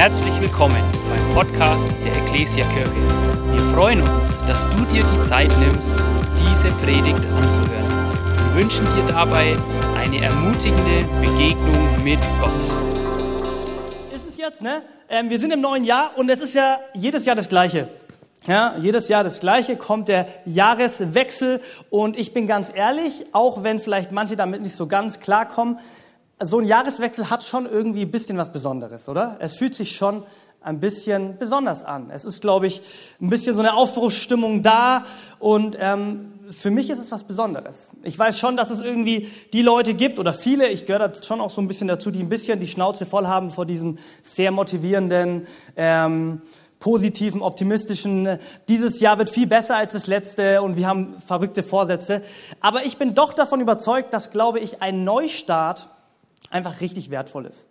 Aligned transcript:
Herzlich 0.00 0.40
willkommen 0.40 0.82
beim 1.10 1.34
Podcast 1.34 1.90
der 2.02 2.16
Ecclesia 2.22 2.66
Kirche. 2.70 2.90
Wir 3.52 3.62
freuen 3.74 4.00
uns, 4.00 4.38
dass 4.46 4.66
du 4.70 4.86
dir 4.86 5.04
die 5.04 5.20
Zeit 5.20 5.50
nimmst, 5.58 5.94
diese 6.38 6.70
Predigt 6.70 7.26
anzuhören. 7.26 8.14
Wir 8.46 8.62
wünschen 8.62 8.86
dir 8.96 9.04
dabei 9.06 9.58
eine 9.98 10.24
ermutigende 10.24 11.04
Begegnung 11.20 12.02
mit 12.02 12.18
Gott. 12.40 12.72
Ist 14.16 14.26
es 14.26 14.38
jetzt, 14.38 14.62
ne? 14.62 14.80
Ähm, 15.10 15.28
wir 15.28 15.38
sind 15.38 15.50
im 15.50 15.60
neuen 15.60 15.84
Jahr 15.84 16.16
und 16.16 16.30
es 16.30 16.40
ist 16.40 16.54
ja 16.54 16.80
jedes 16.94 17.26
Jahr 17.26 17.36
das 17.36 17.50
Gleiche. 17.50 17.88
Ja, 18.46 18.78
jedes 18.78 19.08
Jahr 19.08 19.22
das 19.22 19.40
Gleiche, 19.40 19.76
kommt 19.76 20.08
der 20.08 20.28
Jahreswechsel 20.46 21.60
und 21.90 22.18
ich 22.18 22.32
bin 22.32 22.46
ganz 22.46 22.72
ehrlich, 22.74 23.26
auch 23.32 23.64
wenn 23.64 23.78
vielleicht 23.78 24.12
manche 24.12 24.34
damit 24.34 24.62
nicht 24.62 24.76
so 24.76 24.86
ganz 24.86 25.20
klarkommen, 25.20 25.78
so 26.42 26.58
ein 26.58 26.64
Jahreswechsel 26.64 27.30
hat 27.30 27.44
schon 27.44 27.66
irgendwie 27.66 28.02
ein 28.02 28.10
bisschen 28.10 28.38
was 28.38 28.52
Besonderes, 28.52 29.08
oder? 29.08 29.36
Es 29.40 29.56
fühlt 29.56 29.74
sich 29.74 29.94
schon 29.94 30.22
ein 30.62 30.80
bisschen 30.80 31.38
besonders 31.38 31.84
an. 31.84 32.10
Es 32.10 32.24
ist, 32.24 32.42
glaube 32.42 32.66
ich, 32.66 32.82
ein 33.20 33.30
bisschen 33.30 33.54
so 33.54 33.60
eine 33.60 33.74
Aufbruchsstimmung 33.74 34.62
da 34.62 35.04
und 35.38 35.76
ähm, 35.80 36.32
für 36.50 36.70
mich 36.70 36.90
ist 36.90 36.98
es 36.98 37.12
was 37.12 37.24
Besonderes. 37.24 37.90
Ich 38.02 38.18
weiß 38.18 38.38
schon, 38.38 38.56
dass 38.56 38.70
es 38.70 38.80
irgendwie 38.80 39.28
die 39.52 39.62
Leute 39.62 39.94
gibt 39.94 40.18
oder 40.18 40.34
viele, 40.34 40.68
ich 40.68 40.84
gehöre 40.84 41.08
da 41.08 41.22
schon 41.22 41.40
auch 41.40 41.50
so 41.50 41.60
ein 41.60 41.68
bisschen 41.68 41.88
dazu, 41.88 42.10
die 42.10 42.20
ein 42.20 42.28
bisschen 42.28 42.60
die 42.60 42.66
Schnauze 42.66 43.06
voll 43.06 43.26
haben 43.26 43.50
vor 43.50 43.64
diesem 43.64 43.98
sehr 44.22 44.50
motivierenden, 44.50 45.46
ähm, 45.76 46.42
positiven, 46.78 47.42
optimistischen, 47.42 48.38
dieses 48.68 49.00
Jahr 49.00 49.18
wird 49.18 49.30
viel 49.30 49.46
besser 49.46 49.76
als 49.76 49.92
das 49.92 50.06
letzte 50.06 50.62
und 50.62 50.76
wir 50.76 50.86
haben 50.86 51.20
verrückte 51.20 51.62
Vorsätze. 51.62 52.22
Aber 52.60 52.84
ich 52.84 52.96
bin 52.96 53.14
doch 53.14 53.34
davon 53.34 53.60
überzeugt, 53.60 54.12
dass, 54.14 54.30
glaube 54.30 54.60
ich, 54.60 54.80
ein 54.80 55.04
Neustart 55.04 55.88
einfach 56.50 56.80
richtig 56.80 57.10
wertvoll 57.10 57.46
ist. 57.46 57.68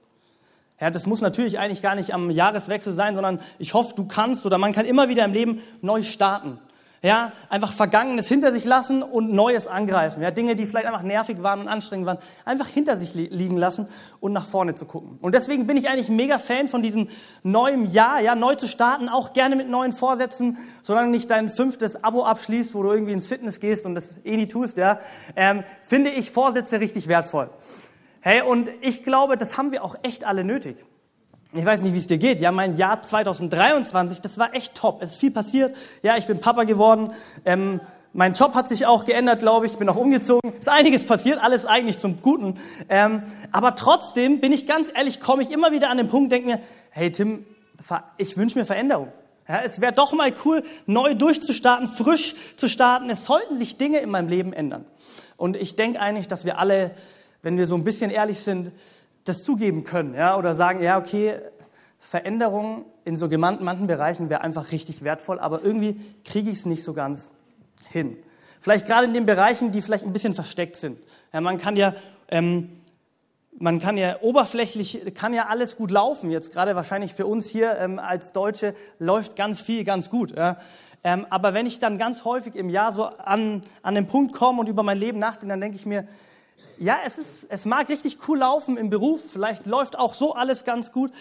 Ja, 0.79 0.89
das 0.89 1.05
muss 1.05 1.21
natürlich 1.21 1.59
eigentlich 1.59 1.81
gar 1.81 1.95
nicht 1.95 2.13
am 2.13 2.31
Jahreswechsel 2.31 2.93
sein, 2.93 3.13
sondern 3.13 3.39
ich 3.57 3.73
hoffe, 3.73 3.93
du 3.95 4.05
kannst 4.07 4.45
oder 4.45 4.57
man 4.57 4.71
kann 4.71 4.85
immer 4.85 5.09
wieder 5.09 5.25
im 5.25 5.33
Leben 5.33 5.61
neu 5.81 6.03
starten. 6.03 6.59
Ja, 7.01 7.31
einfach 7.47 7.71
Vergangenes 7.71 8.27
hinter 8.27 8.51
sich 8.51 8.65
lassen 8.65 9.03
und 9.03 9.31
Neues 9.31 9.67
angreifen. 9.67 10.21
Ja, 10.21 10.31
Dinge, 10.31 10.57
die 10.57 10.65
vielleicht 10.65 10.85
einfach 10.85 11.01
nervig 11.01 11.41
waren 11.41 11.61
und 11.61 11.69
anstrengend 11.69 12.05
waren, 12.05 12.17
einfach 12.43 12.67
hinter 12.67 12.97
sich 12.97 13.13
li 13.13 13.27
liegen 13.31 13.55
lassen 13.55 13.87
und 14.19 14.33
nach 14.33 14.45
vorne 14.45 14.75
zu 14.75 14.85
gucken. 14.85 15.17
Und 15.21 15.33
deswegen 15.33 15.65
bin 15.65 15.77
ich 15.77 15.87
eigentlich 15.87 16.09
mega 16.09 16.39
Fan 16.39 16.67
von 16.67 16.81
diesem 16.81 17.07
neuen 17.41 17.89
Jahr, 17.89 18.19
ja, 18.19 18.35
neu 18.35 18.55
zu 18.55 18.67
starten, 18.67 19.07
auch 19.07 19.31
gerne 19.31 19.55
mit 19.55 19.69
neuen 19.69 19.93
Vorsätzen, 19.93 20.57
solange 20.83 21.09
nicht 21.09 21.29
dein 21.29 21.49
fünftes 21.49 22.03
Abo 22.03 22.25
abschließt, 22.25 22.75
wo 22.75 22.83
du 22.83 22.91
irgendwie 22.91 23.13
ins 23.13 23.27
Fitness 23.27 23.61
gehst 23.61 23.85
und 23.85 23.95
das 23.95 24.19
eh 24.25 24.35
nie 24.35 24.49
tust, 24.49 24.77
ja, 24.77 24.99
ähm, 25.37 25.63
finde 25.83 26.09
ich 26.09 26.31
Vorsätze 26.31 26.81
richtig 26.81 27.07
wertvoll. 27.07 27.49
Hey, 28.21 28.41
und 28.41 28.69
ich 28.81 29.03
glaube, 29.03 29.37
das 29.37 29.57
haben 29.57 29.71
wir 29.71 29.83
auch 29.83 29.95
echt 30.03 30.25
alle 30.25 30.43
nötig. 30.43 30.77
Ich 31.53 31.65
weiß 31.65 31.81
nicht, 31.81 31.93
wie 31.93 31.97
es 31.97 32.07
dir 32.07 32.17
geht. 32.17 32.41
Ja, 32.41 32.51
mein 32.51 32.77
Jahr 32.77 33.01
2023, 33.01 34.21
das 34.21 34.37
war 34.37 34.53
echt 34.53 34.75
top. 34.75 35.01
Es 35.01 35.11
ist 35.11 35.19
viel 35.19 35.31
passiert. 35.31 35.75
Ja, 36.03 36.15
ich 36.17 36.27
bin 36.27 36.39
Papa 36.39 36.65
geworden. 36.65 37.11
Ähm, 37.45 37.79
mein 38.11 38.33
Job 38.33 38.55
hat 38.55 38.67
sich 38.67 38.85
auch 38.85 39.05
geändert, 39.05 39.39
glaube 39.39 39.65
ich. 39.65 39.71
Ich 39.71 39.77
bin 39.77 39.87
auch 39.87 39.95
umgezogen. 39.95 40.51
Es 40.53 40.59
ist 40.59 40.69
einiges 40.69 41.05
passiert, 41.05 41.41
alles 41.41 41.65
eigentlich 41.65 41.97
zum 41.97 42.21
Guten. 42.21 42.59
Ähm, 42.89 43.23
aber 43.51 43.75
trotzdem 43.75 44.41
bin 44.41 44.51
ich 44.51 44.67
ganz 44.67 44.91
ehrlich, 44.93 45.21
komme 45.21 45.41
ich 45.41 45.51
immer 45.51 45.71
wieder 45.71 45.89
an 45.89 45.97
den 45.97 46.07
Punkt, 46.07 46.31
denke 46.31 46.49
mir, 46.49 46.59
hey 46.91 47.11
Tim, 47.11 47.45
ich 48.17 48.37
wünsche 48.37 48.59
mir 48.59 48.65
Veränderung. 48.65 49.11
Ja, 49.47 49.61
es 49.61 49.81
wäre 49.81 49.93
doch 49.93 50.13
mal 50.13 50.31
cool, 50.45 50.61
neu 50.85 51.15
durchzustarten, 51.15 51.87
frisch 51.87 52.35
zu 52.57 52.67
starten. 52.67 53.09
Es 53.09 53.25
sollten 53.25 53.57
sich 53.57 53.77
Dinge 53.77 53.99
in 53.99 54.11
meinem 54.11 54.27
Leben 54.27 54.53
ändern. 54.53 54.85
Und 55.37 55.55
ich 55.55 55.75
denke 55.75 55.99
eigentlich, 55.99 56.27
dass 56.27 56.45
wir 56.45 56.59
alle 56.59 56.91
wenn 57.41 57.57
wir 57.57 57.67
so 57.67 57.75
ein 57.75 57.83
bisschen 57.83 58.11
ehrlich 58.11 58.39
sind, 58.39 58.71
das 59.25 59.43
zugeben 59.43 59.83
können, 59.83 60.15
ja, 60.15 60.37
oder 60.37 60.55
sagen, 60.55 60.81
ja, 60.81 60.97
okay, 60.97 61.35
Veränderung 61.99 62.85
in 63.05 63.17
so 63.17 63.27
manchen 63.27 63.87
Bereichen 63.87 64.29
wäre 64.29 64.41
einfach 64.41 64.71
richtig 64.71 65.03
wertvoll, 65.03 65.39
aber 65.39 65.63
irgendwie 65.63 65.99
kriege 66.25 66.49
ich 66.49 66.59
es 66.59 66.65
nicht 66.65 66.83
so 66.83 66.93
ganz 66.93 67.29
hin. 67.89 68.17
Vielleicht 68.61 68.85
gerade 68.85 69.05
in 69.05 69.13
den 69.13 69.25
Bereichen, 69.25 69.71
die 69.71 69.81
vielleicht 69.81 70.05
ein 70.05 70.13
bisschen 70.13 70.33
versteckt 70.33 70.75
sind. 70.75 70.97
Ja, 71.33 71.41
man 71.41 71.57
kann 71.57 71.75
ja, 71.75 71.93
ähm, 72.29 72.69
man 73.57 73.79
kann 73.79 73.97
ja 73.97 74.21
oberflächlich, 74.21 75.13
kann 75.13 75.33
ja 75.33 75.47
alles 75.47 75.77
gut 75.77 75.91
laufen. 75.91 76.29
Jetzt 76.29 76.51
gerade 76.51 76.75
wahrscheinlich 76.75 77.13
für 77.13 77.25
uns 77.25 77.47
hier 77.47 77.77
ähm, 77.77 77.99
als 77.99 78.31
Deutsche 78.31 78.73
läuft 78.99 79.35
ganz 79.35 79.61
viel 79.61 79.83
ganz 79.83 80.09
gut. 80.09 80.35
Ja. 80.35 80.57
Ähm, 81.03 81.25
aber 81.29 81.53
wenn 81.53 81.65
ich 81.65 81.79
dann 81.79 81.97
ganz 81.97 82.25
häufig 82.25 82.55
im 82.55 82.69
Jahr 82.69 82.91
so 82.91 83.05
an, 83.05 83.61
an 83.81 83.95
den 83.95 84.07
Punkt 84.07 84.33
komme 84.33 84.59
und 84.59 84.67
über 84.67 84.83
mein 84.83 84.97
Leben 84.97 85.19
nachdenke, 85.19 85.47
dann 85.47 85.61
denke 85.61 85.77
ich 85.77 85.85
mir, 85.85 86.05
ja, 86.79 86.99
es, 87.05 87.17
ist, 87.17 87.45
es 87.49 87.65
mag 87.65 87.89
richtig 87.89 88.17
cool 88.27 88.39
laufen 88.39 88.77
im 88.77 88.89
Beruf, 88.89 89.31
vielleicht 89.31 89.65
läuft 89.65 89.97
auch 89.97 90.13
so 90.13 90.33
alles 90.33 90.63
ganz 90.63 90.91
gut, 90.91 91.11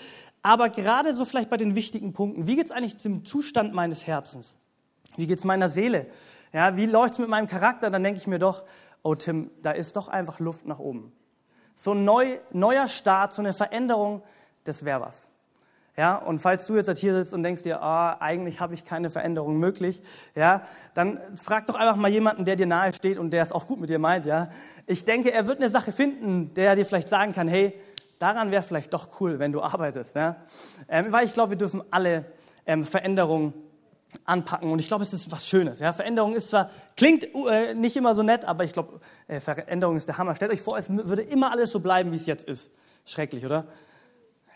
aber 0.43 0.69
gerade 0.69 1.13
so 1.13 1.25
vielleicht 1.25 1.51
bei 1.51 1.57
den 1.57 1.75
wichtigen 1.75 2.13
Punkten, 2.13 2.47
wie 2.47 2.57
geht 2.57 2.67
es 2.67 2.73
eigentlich 2.73 2.99
zum 2.99 3.25
Zustand 3.25 3.75
meines 3.75 4.07
Herzens? 4.07 4.57
Wie 5.17 5.27
geht 5.27 5.39
es 5.39 5.45
meiner 5.45 5.69
Seele? 5.69 6.07
Ja, 6.53 6.77
wie 6.77 6.87
läuft 6.87 7.15
es 7.15 7.19
mit 7.19 7.29
meinem 7.29 7.49
Charakter? 7.49 7.91
Dann 7.91 8.03
denke 8.03 8.21
ich 8.21 8.27
mir 8.27 8.39
doch, 8.39 8.65
oh 9.03 9.15
Tim, 9.15 9.51
da 9.63 9.73
ist 9.73 9.97
doch 9.97 10.09
einfach 10.09 10.39
Luft 10.39 10.67
nach 10.67 10.79
oben. 10.79 11.13
So 11.75 11.93
ein 11.93 12.05
neu, 12.05 12.39
neuer 12.53 12.89
Start, 12.89 13.33
so 13.33 13.43
eine 13.43 13.53
Veränderung, 13.53 14.23
das 14.65 14.85
wäre 14.85 15.01
was. 15.01 15.29
Ja, 15.99 16.15
und 16.15 16.39
falls 16.39 16.65
du 16.69 16.77
jetzt 16.77 16.87
halt 16.87 16.99
hier 16.99 17.13
sitzt 17.13 17.35
und 17.35 17.43
denkst 17.43 17.65
dir, 17.65 17.81
oh, 17.83 18.23
eigentlich 18.23 18.61
habe 18.61 18.73
ich 18.73 18.85
keine 18.85 19.11
Veränderung 19.11 19.59
möglich, 19.59 20.01
ja, 20.37 20.63
dann 20.95 21.19
frag 21.35 21.67
doch 21.67 21.75
einfach 21.75 21.97
mal 21.97 22.07
jemanden, 22.07 22.45
der 22.45 22.55
dir 22.55 22.67
nahe 22.67 22.95
steht 22.95 23.19
und 23.19 23.33
der 23.33 23.43
es 23.43 23.51
auch 23.51 23.67
gut 23.67 23.81
mit 23.81 23.91
dir 23.91 23.99
meint, 23.99 24.25
ja. 24.25 24.49
Ich 24.87 25.05
denke, 25.05 25.33
er 25.33 25.49
wird 25.49 25.59
eine 25.59 25.71
Sache 25.71 25.91
finden, 25.91 26.55
der 26.55 26.77
dir 26.77 26.87
vielleicht 26.87 27.09
sagen 27.09 27.33
kann, 27.33 27.49
hey, 27.49 27.75
daran 28.21 28.53
wäre 28.53 28.63
vielleicht 28.63 28.95
doch 28.95 29.09
cool, 29.19 29.41
wenn 29.41 29.51
du 29.51 29.61
arbeitest, 29.61 30.15
ja. 30.15 30.37
Ähm, 30.89 31.11
weil 31.11 31.27
ich 31.27 31.35
glaube, 31.35 31.51
wir 31.51 31.59
dürfen 31.59 31.83
alle 31.91 32.27
ähm, 32.65 32.85
Veränderungen 32.85 33.53
anpacken 34.25 34.71
und 34.71 34.79
ich 34.79 34.87
glaube, 34.87 35.03
es 35.03 35.13
ist 35.13 35.33
was 35.33 35.49
Schönes, 35.49 35.81
ja. 35.81 35.93
Veränderung 35.93 36.37
ist 36.37 36.51
zwar, 36.51 36.71
klingt 36.97 37.25
äh, 37.25 37.75
nicht 37.75 37.97
immer 37.97 38.15
so 38.15 38.23
nett, 38.23 38.45
aber 38.45 38.63
ich 38.63 38.73
glaube, 38.73 39.01
äh, 39.27 39.41
Veränderung 39.41 39.97
ist 39.97 40.07
der 40.07 40.17
Hammer. 40.17 40.37
Stellt 40.37 40.53
euch 40.53 40.63
vor, 40.63 40.79
es 40.79 40.89
würde 40.91 41.23
immer 41.23 41.51
alles 41.51 41.73
so 41.73 41.81
bleiben, 41.81 42.13
wie 42.13 42.17
es 42.17 42.27
jetzt 42.27 42.45
ist. 42.45 42.71
Schrecklich, 43.05 43.45
oder? 43.45 43.65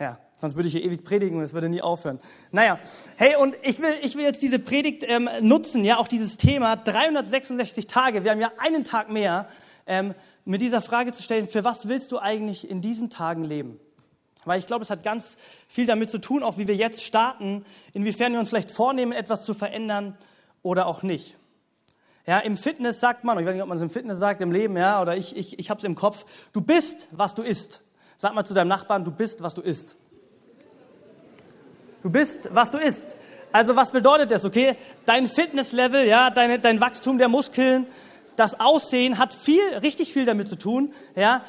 Ja, 0.02 0.18
sonst 0.34 0.56
würde 0.56 0.66
ich 0.66 0.72
hier 0.72 0.82
ewig 0.82 1.04
predigen 1.04 1.38
und 1.38 1.44
es 1.44 1.52
würde 1.52 1.68
nie 1.68 1.80
aufhören. 1.80 2.18
Naja, 2.50 2.80
hey, 3.18 3.36
und 3.36 3.54
ich 3.62 3.80
will, 3.80 3.92
ich 4.02 4.16
will 4.16 4.24
jetzt 4.24 4.42
diese 4.42 4.58
Predigt 4.58 5.04
ähm, 5.06 5.30
nutzen, 5.42 5.84
ja, 5.84 5.98
auch 5.98 6.08
dieses 6.08 6.38
Thema 6.38 6.74
366 6.74 7.86
Tage. 7.86 8.24
Wir 8.24 8.32
haben 8.32 8.40
ja 8.40 8.50
einen 8.58 8.82
Tag 8.82 9.10
mehr, 9.10 9.46
ähm, 9.86 10.14
mit 10.44 10.60
dieser 10.60 10.82
Frage 10.82 11.12
zu 11.12 11.22
stellen, 11.22 11.46
für 11.46 11.62
was 11.62 11.86
willst 11.86 12.10
du 12.10 12.18
eigentlich 12.18 12.68
in 12.68 12.80
diesen 12.80 13.10
Tagen 13.10 13.44
leben? 13.44 13.78
Weil 14.44 14.58
ich 14.58 14.66
glaube, 14.66 14.82
es 14.82 14.90
hat 14.90 15.04
ganz 15.04 15.36
viel 15.68 15.86
damit 15.86 16.10
zu 16.10 16.18
tun, 16.18 16.42
auch 16.42 16.58
wie 16.58 16.66
wir 16.66 16.74
jetzt 16.74 17.04
starten, 17.04 17.64
inwiefern 17.92 18.32
wir 18.32 18.40
uns 18.40 18.48
vielleicht 18.48 18.72
vornehmen, 18.72 19.12
etwas 19.12 19.44
zu 19.44 19.54
verändern 19.54 20.18
oder 20.64 20.86
auch 20.86 21.04
nicht. 21.04 21.36
Ja, 22.26 22.40
im 22.40 22.56
Fitness 22.56 22.98
sagt 22.98 23.22
man, 23.22 23.38
ich 23.38 23.46
weiß 23.46 23.54
nicht, 23.54 23.62
ob 23.62 23.68
man 23.68 23.76
es 23.76 23.82
im 23.84 23.90
Fitness 23.90 24.18
sagt, 24.18 24.40
im 24.40 24.50
Leben, 24.50 24.76
ja, 24.76 25.00
oder 25.00 25.16
ich, 25.16 25.36
ich, 25.36 25.60
ich 25.60 25.70
habe 25.70 25.78
es 25.78 25.84
im 25.84 25.94
Kopf, 25.94 26.24
du 26.52 26.60
bist, 26.60 27.06
was 27.12 27.36
du 27.36 27.44
isst. 27.44 27.82
Sag 28.22 28.34
mal 28.34 28.44
zu 28.44 28.54
deinem 28.54 28.68
Nachbarn, 28.68 29.04
du 29.04 29.10
bist, 29.10 29.42
was 29.42 29.52
du 29.52 29.62
isst. 29.62 29.96
Du 32.04 32.08
bist, 32.08 32.48
was 32.52 32.70
du 32.70 32.78
isst. 32.78 33.16
Also 33.50 33.74
was 33.74 33.90
bedeutet 33.90 34.30
das, 34.30 34.44
okay? 34.44 34.76
Dein 35.06 35.26
Fitnesslevel, 35.28 36.06
ja, 36.06 36.30
deine, 36.30 36.60
dein 36.60 36.80
Wachstum 36.80 37.18
der 37.18 37.28
Muskeln, 37.28 37.84
das 38.36 38.60
Aussehen 38.60 39.18
hat 39.18 39.34
viel, 39.34 39.60
richtig 39.82 40.12
viel 40.12 40.24
damit 40.24 40.46
zu 40.46 40.54
tun, 40.54 40.92
ja, 41.16 41.42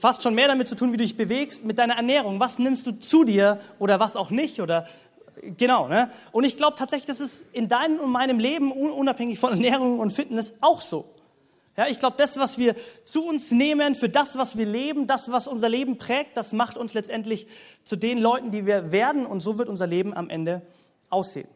fast 0.00 0.22
schon 0.22 0.36
mehr 0.36 0.46
damit 0.46 0.68
zu 0.68 0.76
tun, 0.76 0.92
wie 0.92 0.96
du 0.96 1.02
dich 1.02 1.16
bewegst, 1.16 1.64
mit 1.64 1.76
deiner 1.76 1.96
Ernährung. 1.96 2.38
Was 2.38 2.60
nimmst 2.60 2.86
du 2.86 2.92
zu 2.92 3.24
dir 3.24 3.58
oder 3.80 3.98
was 3.98 4.14
auch 4.14 4.30
nicht 4.30 4.60
oder 4.60 4.86
genau, 5.56 5.88
ne? 5.88 6.08
Und 6.30 6.44
ich 6.44 6.56
glaube 6.56 6.76
tatsächlich, 6.78 7.08
das 7.08 7.18
ist 7.18 7.46
in 7.52 7.66
deinem 7.66 7.98
und 7.98 8.12
meinem 8.12 8.38
Leben 8.38 8.70
unabhängig 8.70 9.40
von 9.40 9.54
Ernährung 9.54 9.98
und 9.98 10.12
Fitness 10.12 10.54
auch 10.60 10.82
so. 10.82 11.15
Ja, 11.76 11.86
ich 11.88 11.98
glaube, 11.98 12.16
das, 12.16 12.38
was 12.38 12.56
wir 12.56 12.74
zu 13.04 13.26
uns 13.26 13.50
nehmen, 13.50 13.94
für 13.94 14.08
das, 14.08 14.38
was 14.38 14.56
wir 14.56 14.64
leben, 14.64 15.06
das, 15.06 15.30
was 15.30 15.46
unser 15.46 15.68
Leben 15.68 15.98
prägt, 15.98 16.36
das 16.36 16.52
macht 16.52 16.78
uns 16.78 16.94
letztendlich 16.94 17.46
zu 17.84 17.96
den 17.96 18.18
Leuten, 18.18 18.50
die 18.50 18.64
wir 18.64 18.92
werden. 18.92 19.26
Und 19.26 19.40
so 19.40 19.58
wird 19.58 19.68
unser 19.68 19.86
Leben 19.86 20.14
am 20.14 20.30
Ende 20.30 20.62
aussehen. 21.10 21.48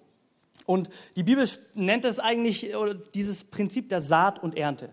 Und 0.67 0.91
die 1.17 1.23
Bibel 1.23 1.49
nennt 1.75 2.05
es 2.05 2.21
eigentlich 2.21 2.73
dieses 3.15 3.45
Prinzip 3.45 3.89
der 3.89 4.01
Saat 4.01 4.43
und 4.43 4.57
Ernte. 4.57 4.91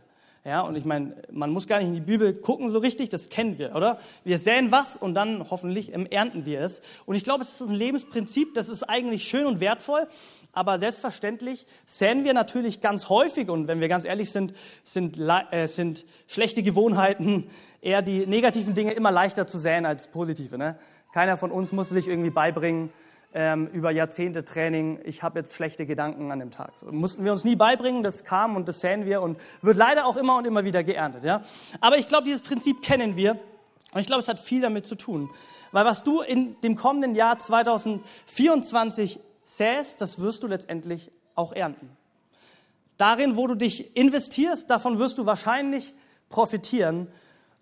Ja, 0.48 0.62
und 0.62 0.78
ich 0.78 0.86
meine, 0.86 1.14
man 1.30 1.50
muss 1.50 1.68
gar 1.68 1.80
nicht 1.80 1.90
in 1.90 1.94
die 1.94 2.00
Bibel 2.00 2.34
gucken 2.34 2.70
so 2.70 2.78
richtig, 2.78 3.10
das 3.10 3.28
kennen 3.28 3.58
wir, 3.58 3.76
oder? 3.76 4.00
Wir 4.24 4.38
säen 4.38 4.72
was 4.72 4.96
und 4.96 5.14
dann 5.14 5.50
hoffentlich 5.50 5.92
ernten 5.94 6.46
wir 6.46 6.62
es. 6.62 6.82
Und 7.06 7.18
ich 7.18 7.26
glaube, 7.26 7.44
es 7.44 7.60
ist 7.60 7.68
ein 7.68 7.76
Lebensprinzip, 7.76 8.56
das 8.56 8.70
ist 8.70 8.84
eigentlich 8.84 9.28
schön 9.28 9.46
und 9.46 9.60
wertvoll, 9.60 10.08
aber 10.54 10.80
selbstverständlich 10.80 11.68
säen 11.86 12.24
wir 12.24 12.34
natürlich 12.34 12.80
ganz 12.80 13.10
häufig 13.10 13.50
und 13.50 13.68
wenn 13.68 13.82
wir 13.82 13.90
ganz 13.90 14.06
ehrlich 14.06 14.32
sind, 14.32 14.54
sind, 14.84 15.20
äh, 15.20 15.68
sind 15.68 16.06
schlechte 16.28 16.64
Gewohnheiten 16.64 17.50
eher 17.82 18.02
die 18.02 18.26
negativen 18.26 18.74
Dinge 18.74 18.94
immer 18.94 19.12
leichter 19.12 19.48
zu 19.48 19.58
säen 19.58 19.86
als 19.86 20.08
positive. 20.08 20.58
Ne? 20.58 20.80
Keiner 21.12 21.36
von 21.36 21.52
uns 21.52 21.74
muss 21.74 21.90
sich 21.90 22.08
irgendwie 22.08 22.30
beibringen, 22.30 22.90
ähm, 23.34 23.68
über 23.68 23.92
Jahrzehnte 23.92 24.46
Training, 24.46 25.00
ich 25.04 25.24
habe 25.24 25.40
jetzt 25.40 25.56
schlechte 25.56 25.86
Gedanken 25.86 26.32
an 26.32 26.40
dem 26.40 26.52
Tag. 26.52 26.72
So, 26.76 26.92
mussten 26.92 27.26
wir 27.26 27.32
uns 27.32 27.44
nie 27.44 27.56
beibringen, 27.56 28.04
das 28.04 28.24
kam 28.24 28.56
und 28.56 28.68
das 28.68 28.82
säen 28.82 29.06
wir 29.06 29.22
und 29.22 29.38
wird 29.62 29.78
leider 29.78 30.06
auch 30.06 30.18
immer 30.18 30.38
und 30.38 30.46
immer 30.46 30.64
wieder 30.64 30.84
geerntet. 30.84 31.24
Ja? 31.24 31.42
Aber 31.82 31.98
ich 31.98 32.08
glaube, 32.08 32.24
dieses 32.24 32.42
Prinzip 32.42 32.82
kennen 32.82 33.16
wir. 33.16 33.38
Und 33.94 34.02
ich 34.02 34.08
glaube, 34.08 34.20
es 34.20 34.28
hat 34.28 34.40
viel 34.40 34.62
damit 34.62 34.86
zu 34.86 34.96
tun. 34.96 35.30
Weil 35.72 35.86
was 35.86 36.04
du 36.04 36.22
in 36.22 36.60
dem 36.62 36.76
kommenden 36.76 37.16
Jahr 37.16 37.38
2024 37.38 39.20
säst, 39.44 40.02
das 40.02 40.20
wirst 40.20 40.44
du 40.44 40.48
letztendlich 40.48 41.12
auch 41.36 41.54
ernten. 41.54 41.90
Darin, 42.98 43.38
wo 43.38 43.48
du 43.48 43.56
dich 43.56 43.96
investierst, 43.96 44.70
davon 44.70 45.00
wirst 45.00 45.18
du 45.18 45.26
wahrscheinlich 45.26 45.94
profitieren. 46.30 47.08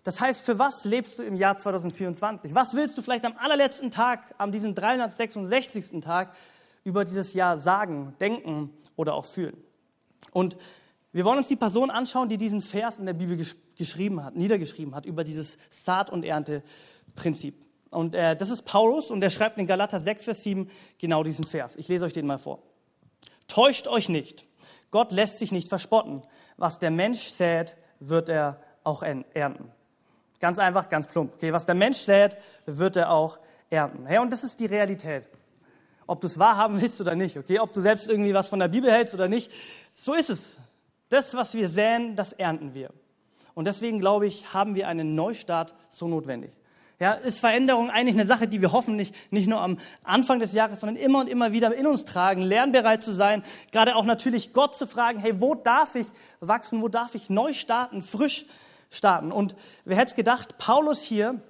Das 0.06 0.20
heißt, 0.20 0.42
für 0.42 0.56
was 0.60 0.84
lebst 0.84 1.18
du 1.18 1.24
im 1.24 1.34
Jahr 1.34 1.56
2024? 1.56 2.54
Was 2.54 2.74
willst 2.74 2.96
du 2.96 3.02
vielleicht 3.02 3.24
am 3.24 3.36
allerletzten 3.38 3.90
Tag, 3.90 4.36
an 4.38 4.52
diesem 4.52 4.72
366. 4.72 6.00
Tag 6.00 6.32
über 6.84 7.04
dieses 7.04 7.32
Jahr 7.32 7.58
sagen, 7.58 8.14
denken 8.20 8.70
oder 8.94 9.14
auch 9.14 9.24
fühlen? 9.24 9.56
Und 10.30 10.56
wir 11.10 11.24
wollen 11.24 11.38
uns 11.38 11.48
die 11.48 11.56
Person 11.56 11.90
anschauen, 11.90 12.28
die 12.28 12.38
diesen 12.38 12.62
Vers 12.62 13.00
in 13.00 13.06
der 13.06 13.14
Bibel 13.14 13.36
gesch 13.36 13.56
geschrieben 13.74 14.22
hat, 14.22 14.36
niedergeschrieben 14.36 14.94
hat 14.94 15.06
über 15.06 15.24
dieses 15.24 15.58
Saat- 15.70 16.10
und 16.10 16.24
Ernte-Prinzip. 16.24 17.66
Und 17.90 18.14
äh, 18.14 18.36
das 18.36 18.50
ist 18.50 18.62
Paulus 18.62 19.10
und 19.10 19.20
er 19.24 19.30
schreibt 19.30 19.58
in 19.58 19.66
Galater 19.66 19.98
6, 19.98 20.22
Vers 20.22 20.44
7 20.44 20.70
genau 20.98 21.24
diesen 21.24 21.44
Vers. 21.44 21.74
Ich 21.74 21.88
lese 21.88 22.04
euch 22.04 22.12
den 22.12 22.26
mal 22.26 22.38
vor. 22.38 22.62
Täuscht 23.48 23.88
euch 23.88 24.08
nicht. 24.08 24.46
Gott 24.92 25.10
lässt 25.10 25.38
sich 25.38 25.50
nicht 25.50 25.68
verspotten. 25.68 26.22
Was 26.56 26.78
der 26.78 26.92
Mensch 26.92 27.22
sät, 27.22 27.76
wird 27.98 28.28
er 28.28 28.60
auch 28.84 29.02
ernten. 29.02 29.72
Ganz 30.40 30.58
einfach, 30.58 30.88
ganz 30.88 31.06
plump. 31.06 31.34
Okay, 31.34 31.52
was 31.52 31.66
der 31.66 31.74
Mensch 31.74 31.98
sät, 31.98 32.36
wird 32.66 32.96
er 32.96 33.10
auch 33.10 33.38
ernten. 33.70 34.06
Hey, 34.06 34.18
und 34.18 34.32
das 34.32 34.44
ist 34.44 34.60
die 34.60 34.66
Realität. 34.66 35.28
Ob 36.06 36.20
du 36.20 36.26
es 36.26 36.38
wahrhaben 36.38 36.80
willst 36.80 37.00
oder 37.00 37.14
nicht, 37.14 37.36
okay? 37.36 37.58
Ob 37.58 37.72
du 37.72 37.80
selbst 37.80 38.08
irgendwie 38.08 38.34
was 38.34 38.48
von 38.48 38.58
der 38.58 38.68
Bibel 38.68 38.90
hältst 38.90 39.14
oder 39.14 39.28
nicht, 39.28 39.50
so 39.94 40.14
ist 40.14 40.30
es. 40.30 40.58
Das, 41.08 41.34
was 41.34 41.54
wir 41.54 41.68
säen, 41.68 42.16
das 42.16 42.32
ernten 42.32 42.74
wir. 42.74 42.90
Und 43.54 43.64
deswegen 43.64 44.00
glaube 44.00 44.26
ich, 44.26 44.52
haben 44.52 44.74
wir 44.74 44.88
einen 44.88 45.14
Neustart 45.14 45.74
so 45.88 46.06
notwendig. 46.08 46.52
Ja, 46.98 47.12
ist 47.12 47.40
Veränderung 47.40 47.90
eigentlich 47.90 48.14
eine 48.14 48.24
Sache, 48.24 48.48
die 48.48 48.62
wir 48.62 48.72
hoffentlich 48.72 49.12
nicht 49.30 49.48
nur 49.48 49.60
am 49.60 49.76
Anfang 50.02 50.40
des 50.40 50.52
Jahres, 50.52 50.80
sondern 50.80 50.96
immer 50.96 51.20
und 51.20 51.28
immer 51.28 51.52
wieder 51.52 51.74
in 51.74 51.86
uns 51.86 52.06
tragen, 52.06 52.40
lernbereit 52.40 53.02
zu 53.02 53.12
sein, 53.12 53.42
gerade 53.70 53.96
auch 53.96 54.06
natürlich 54.06 54.54
Gott 54.54 54.74
zu 54.74 54.86
fragen, 54.86 55.18
hey, 55.18 55.38
wo 55.40 55.54
darf 55.54 55.94
ich 55.94 56.06
wachsen, 56.40 56.80
wo 56.80 56.88
darf 56.88 57.14
ich 57.14 57.28
neu 57.28 57.52
starten, 57.52 58.02
frisch 58.02 58.46
starten? 58.90 59.32
Und 59.32 59.54
wer 59.84 59.96
hätte 59.96 60.14
gedacht, 60.14 60.58
Paulus 60.58 61.02
hier, 61.02 61.40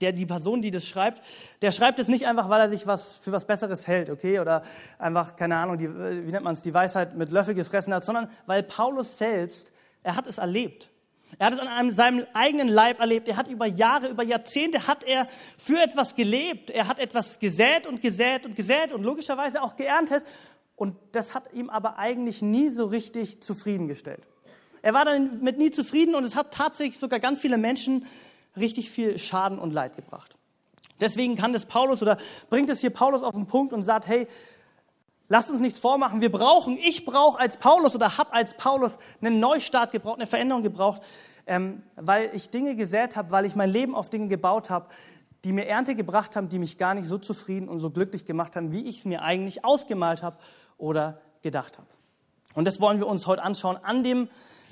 der 0.00 0.12
die 0.12 0.26
Person, 0.26 0.62
die 0.62 0.70
das 0.70 0.86
schreibt, 0.86 1.22
der 1.62 1.72
schreibt 1.72 1.98
es 1.98 2.08
nicht 2.08 2.26
einfach, 2.26 2.48
weil 2.48 2.60
er 2.60 2.68
sich 2.68 2.86
was 2.86 3.16
für 3.16 3.32
was 3.32 3.46
Besseres 3.46 3.86
hält, 3.86 4.10
okay, 4.10 4.40
oder 4.40 4.62
einfach 4.98 5.36
keine 5.36 5.56
Ahnung, 5.56 5.78
die, 5.78 5.88
wie 5.88 6.32
nennt 6.32 6.44
man 6.44 6.52
es, 6.52 6.62
die 6.62 6.74
Weisheit 6.74 7.16
mit 7.16 7.30
Löffel 7.30 7.54
gefressen 7.54 7.94
hat, 7.94 8.04
sondern 8.04 8.28
weil 8.46 8.62
Paulus 8.62 9.18
selbst, 9.18 9.72
er 10.02 10.16
hat 10.16 10.26
es 10.26 10.38
erlebt. 10.38 10.90
Er 11.38 11.46
hat 11.46 11.54
es 11.54 11.58
an 11.58 11.68
einem, 11.68 11.90
seinem 11.90 12.26
eigenen 12.34 12.68
Leib 12.68 13.00
erlebt. 13.00 13.28
Er 13.28 13.36
hat 13.36 13.48
über 13.48 13.66
Jahre, 13.66 14.08
über 14.08 14.22
Jahrzehnte 14.22 14.86
hat 14.86 15.02
er 15.04 15.26
für 15.28 15.80
etwas 15.82 16.14
gelebt. 16.14 16.70
Er 16.70 16.86
hat 16.88 16.98
etwas 16.98 17.40
gesät 17.40 17.86
und 17.86 18.00
gesät 18.00 18.46
und 18.46 18.54
gesät 18.54 18.92
und 18.92 19.02
logischerweise 19.02 19.60
auch 19.62 19.76
geerntet. 19.76 20.24
Und 20.76 20.96
das 21.12 21.34
hat 21.34 21.52
ihm 21.52 21.68
aber 21.68 21.98
eigentlich 21.98 22.42
nie 22.42 22.70
so 22.70 22.86
richtig 22.86 23.42
zufriedengestellt. 23.42 24.26
Er 24.86 24.94
war 24.94 25.04
dann 25.04 25.42
mit 25.42 25.58
nie 25.58 25.72
zufrieden 25.72 26.14
und 26.14 26.22
es 26.22 26.36
hat 26.36 26.54
tatsächlich 26.54 26.96
sogar 26.96 27.18
ganz 27.18 27.40
viele 27.40 27.58
Menschen 27.58 28.06
richtig 28.56 28.88
viel 28.88 29.18
Schaden 29.18 29.58
und 29.58 29.72
Leid 29.72 29.96
gebracht. 29.96 30.36
Deswegen 31.00 31.34
kann 31.34 31.52
das 31.52 31.66
Paulus 31.66 32.02
oder 32.02 32.18
bringt 32.50 32.70
es 32.70 32.82
hier 32.82 32.90
Paulus 32.90 33.24
auf 33.24 33.34
den 33.34 33.46
Punkt 33.46 33.72
und 33.72 33.82
sagt, 33.82 34.06
hey, 34.06 34.28
Lasst 35.28 35.50
uns 35.50 35.58
nichts 35.58 35.80
vormachen. 35.80 36.20
Wir 36.20 36.30
brauchen, 36.30 36.76
ich 36.76 37.04
brauche 37.04 37.40
als 37.40 37.56
Paulus 37.56 37.96
oder 37.96 38.16
habe 38.16 38.32
als 38.32 38.54
Paulus 38.54 38.96
einen 39.20 39.40
Neustart 39.40 39.90
gebraucht, 39.90 40.18
eine 40.18 40.28
Veränderung 40.28 40.62
gebraucht, 40.62 41.02
ähm, 41.48 41.82
weil 41.96 42.30
ich 42.32 42.50
Dinge 42.50 42.76
gesät 42.76 43.16
habe, 43.16 43.32
weil 43.32 43.44
ich 43.44 43.56
mein 43.56 43.70
Leben 43.70 43.96
auf 43.96 44.08
Dinge 44.08 44.28
gebaut 44.28 44.70
habe, 44.70 44.86
die 45.42 45.50
mir 45.50 45.66
Ernte 45.66 45.96
gebracht 45.96 46.36
haben, 46.36 46.48
die 46.48 46.60
mich 46.60 46.78
gar 46.78 46.94
nicht 46.94 47.08
so 47.08 47.18
zufrieden 47.18 47.68
und 47.68 47.80
so 47.80 47.90
glücklich 47.90 48.24
gemacht 48.24 48.54
haben, 48.54 48.70
wie 48.70 48.86
ich 48.86 48.98
es 48.98 49.04
mir 49.04 49.22
eigentlich 49.22 49.64
ausgemalt 49.64 50.22
habe 50.22 50.36
oder 50.78 51.20
gedacht 51.42 51.76
habe. 51.76 51.88
Und 52.54 52.64
das 52.64 52.80
wollen 52.80 53.00
wir 53.00 53.08
uns 53.08 53.26
heute 53.26 53.42
anschauen 53.42 53.78
an 53.82 54.04
dem 54.04 54.28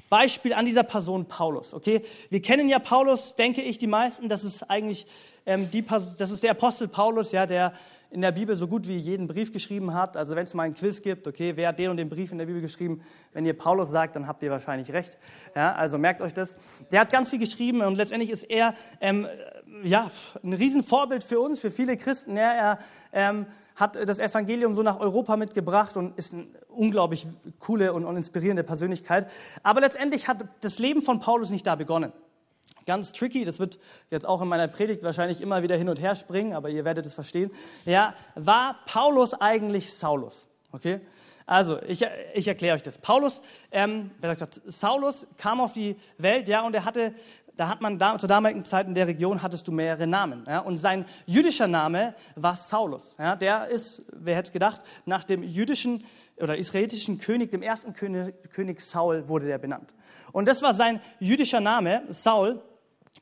Beispiel, 0.08 0.52
an 0.52 0.64
dieser 0.64 0.82
Person 0.82 1.26
Paulus. 1.26 1.74
Okay, 1.74 2.02
wir 2.30 2.42
kennen 2.42 2.68
ja 2.68 2.78
Paulus, 2.78 3.34
denke 3.34 3.62
ich, 3.62 3.78
die 3.78 3.86
meisten. 3.86 4.28
Das 4.28 4.44
ist 4.44 4.62
eigentlich 4.70 5.06
ähm, 5.46 5.70
die, 5.70 5.84
das 5.84 6.30
ist 6.30 6.42
der 6.42 6.52
Apostel 6.52 6.88
Paulus, 6.88 7.32
ja, 7.32 7.46
der 7.46 7.72
in 8.10 8.22
der 8.22 8.32
Bibel 8.32 8.54
so 8.54 8.68
gut 8.68 8.86
wie 8.86 8.96
jeden 8.96 9.26
Brief 9.26 9.52
geschrieben 9.52 9.92
hat. 9.92 10.16
Also 10.16 10.36
wenn 10.36 10.44
es 10.44 10.54
mal 10.54 10.62
ein 10.62 10.74
Quiz 10.74 11.02
gibt, 11.02 11.26
okay, 11.26 11.56
wer 11.56 11.68
hat 11.68 11.78
den 11.78 11.90
und 11.90 11.96
den 11.96 12.08
Brief 12.08 12.30
in 12.30 12.38
der 12.38 12.46
Bibel 12.46 12.62
geschrieben? 12.62 13.02
Wenn 13.32 13.44
ihr 13.44 13.58
Paulus 13.58 13.90
sagt, 13.90 14.14
dann 14.14 14.28
habt 14.28 14.42
ihr 14.44 14.50
wahrscheinlich 14.50 14.92
recht. 14.92 15.18
Ja, 15.56 15.74
also 15.74 15.98
merkt 15.98 16.20
euch 16.20 16.32
das. 16.32 16.56
Der 16.92 17.00
hat 17.00 17.10
ganz 17.10 17.28
viel 17.28 17.40
geschrieben 17.40 17.82
und 17.82 17.96
letztendlich 17.96 18.30
ist 18.30 18.44
er 18.44 18.74
ähm, 19.00 19.26
ja, 19.82 20.10
ein 20.42 20.52
Riesenvorbild 20.52 21.24
für 21.24 21.40
uns, 21.40 21.58
für 21.58 21.70
viele 21.70 21.96
Christen. 21.96 22.36
Ja, 22.36 22.52
er 22.52 22.78
ähm, 23.12 23.46
hat 23.74 23.96
das 23.96 24.20
Evangelium 24.20 24.74
so 24.74 24.82
nach 24.82 25.00
Europa 25.00 25.36
mitgebracht 25.36 25.96
und 25.96 26.16
ist 26.16 26.34
eine 26.34 26.46
unglaublich 26.68 27.26
coole 27.58 27.92
und, 27.92 28.04
und 28.04 28.16
inspirierende 28.16 28.62
Persönlichkeit. 28.62 29.30
Aber 29.62 29.80
letztendlich 29.80 30.28
hat 30.28 30.44
das 30.60 30.78
Leben 30.78 31.02
von 31.02 31.20
Paulus 31.20 31.50
nicht 31.50 31.66
da 31.66 31.74
begonnen. 31.74 32.12
Ganz 32.86 33.12
tricky, 33.12 33.44
das 33.44 33.58
wird 33.58 33.78
jetzt 34.10 34.26
auch 34.26 34.42
in 34.42 34.48
meiner 34.48 34.68
Predigt 34.68 35.02
wahrscheinlich 35.02 35.40
immer 35.40 35.62
wieder 35.62 35.76
hin 35.76 35.88
und 35.88 36.00
her 36.00 36.14
springen, 36.14 36.52
aber 36.52 36.68
ihr 36.68 36.84
werdet 36.84 37.06
es 37.06 37.14
verstehen. 37.14 37.50
Ja, 37.84 38.14
war 38.34 38.76
Paulus 38.86 39.34
eigentlich 39.34 39.94
Saulus? 39.94 40.48
Okay? 40.72 41.00
Also, 41.46 41.80
ich, 41.82 42.04
ich 42.32 42.48
erkläre 42.48 42.76
euch 42.76 42.82
das. 42.82 42.98
Paulus, 42.98 43.42
ähm, 43.70 44.10
wer 44.20 44.34
sagt, 44.34 44.62
Saulus 44.64 45.26
kam 45.36 45.60
auf 45.60 45.74
die 45.74 45.96
Welt, 46.16 46.48
ja, 46.48 46.62
und 46.62 46.74
er 46.74 46.86
hatte, 46.86 47.14
da 47.56 47.68
hat 47.68 47.82
man 47.82 47.98
da, 47.98 48.18
zur 48.18 48.30
damaligen 48.30 48.64
Zeit 48.64 48.86
in 48.86 48.94
der 48.94 49.06
Region 49.06 49.42
hattest 49.42 49.68
du 49.68 49.72
mehrere 49.72 50.06
Namen, 50.06 50.44
ja, 50.48 50.60
und 50.60 50.78
sein 50.78 51.04
jüdischer 51.26 51.66
Name 51.66 52.14
war 52.34 52.56
Saulus, 52.56 53.14
ja, 53.18 53.36
der 53.36 53.68
ist, 53.68 54.04
wer 54.12 54.36
hätte 54.36 54.52
gedacht, 54.52 54.80
nach 55.04 55.22
dem 55.22 55.42
jüdischen 55.42 56.04
oder 56.38 56.56
israelitischen 56.56 57.18
König, 57.18 57.50
dem 57.50 57.62
ersten 57.62 57.92
König, 57.92 58.34
König 58.50 58.80
Saul, 58.80 59.28
wurde 59.28 59.46
der 59.46 59.58
benannt. 59.58 59.94
Und 60.32 60.48
das 60.48 60.62
war 60.62 60.72
sein 60.72 60.98
jüdischer 61.20 61.60
Name, 61.60 62.04
Saul, 62.08 62.62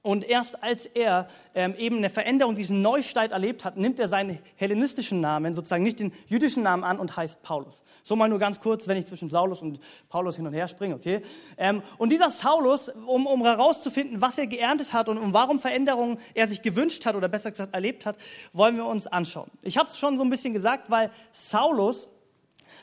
und 0.05 0.29
erst 0.29 0.61
als 0.65 0.87
er 0.87 1.29
ähm, 1.55 1.77
eben 1.77 1.99
eine 1.99 2.11
Veränderung, 2.11 2.57
diesen 2.57 2.83
Neustart 2.83 3.31
erlebt 3.31 3.65
hat, 3.65 3.77
nimmt 3.77 4.01
er 4.01 4.09
seinen 4.09 4.41
hellenistischen 4.57 5.21
Namen, 5.21 5.55
sozusagen 5.55 5.85
nicht 5.85 6.01
den 6.01 6.13
jüdischen 6.27 6.65
Namen 6.65 6.83
an 6.83 6.99
und 6.99 7.17
heißt 7.17 7.43
Paulus. 7.43 7.83
So 8.03 8.17
mal 8.17 8.29
nur 8.29 8.41
ganz 8.41 8.59
kurz, 8.59 8.89
wenn 8.89 8.97
ich 8.97 9.07
zwischen 9.07 9.29
Saulus 9.29 9.63
und 9.63 9.79
Paulus 10.09 10.35
hin 10.35 10.47
und 10.47 10.55
her 10.55 10.67
springe, 10.67 10.97
okay? 10.97 11.23
Ähm, 11.57 11.83
und 11.99 12.11
dieser 12.11 12.31
Saulus, 12.31 12.89
um, 12.89 13.29
um 13.29 13.45
herauszufinden, 13.45 14.21
was 14.21 14.39
er 14.39 14.49
geerntet 14.49 14.93
hat 14.93 15.09
und 15.09 15.19
um 15.19 15.35
warum 15.35 15.61
Veränderungen 15.61 16.19
er 16.35 16.49
sich 16.49 16.63
gewünscht 16.63 17.07
hat 17.07 17.15
oder 17.15 17.29
besser 17.29 17.53
gesagt 17.53 17.73
erlebt 17.73 18.05
hat, 18.05 18.17
wollen 18.53 18.77
wir 18.77 18.87
uns 18.87 19.07
anschauen. 19.07 19.53
Ich 19.63 19.79
habe 19.79 19.89
es 19.89 19.99
schon 19.99 20.17
so 20.17 20.25
ein 20.25 20.31
bisschen 20.31 20.53
gesagt, 20.53 20.91
weil 20.91 21.13
Saulus, 21.31 22.09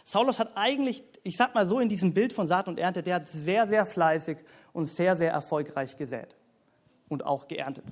Saulus 0.06 0.40
hat 0.40 0.56
eigentlich, 0.56 1.04
ich 1.24 1.36
sag 1.36 1.54
mal 1.54 1.66
so 1.66 1.82
in 1.82 1.90
diesem 1.90 2.14
Bild 2.14 2.32
von 2.32 2.48
Saat 2.48 2.70
und 2.70 2.80
Ernte, 2.80 3.04
der 3.04 3.16
hat 3.16 3.28
sehr, 3.28 3.68
sehr 3.68 3.86
fleißig 3.86 4.38
und 4.72 4.86
sehr, 4.86 5.18
sehr 5.18 5.34
erfolgreich 5.34 5.98
gesät 5.98 6.38
und 7.10 7.26
auch 7.26 7.48
geerntet. 7.48 7.84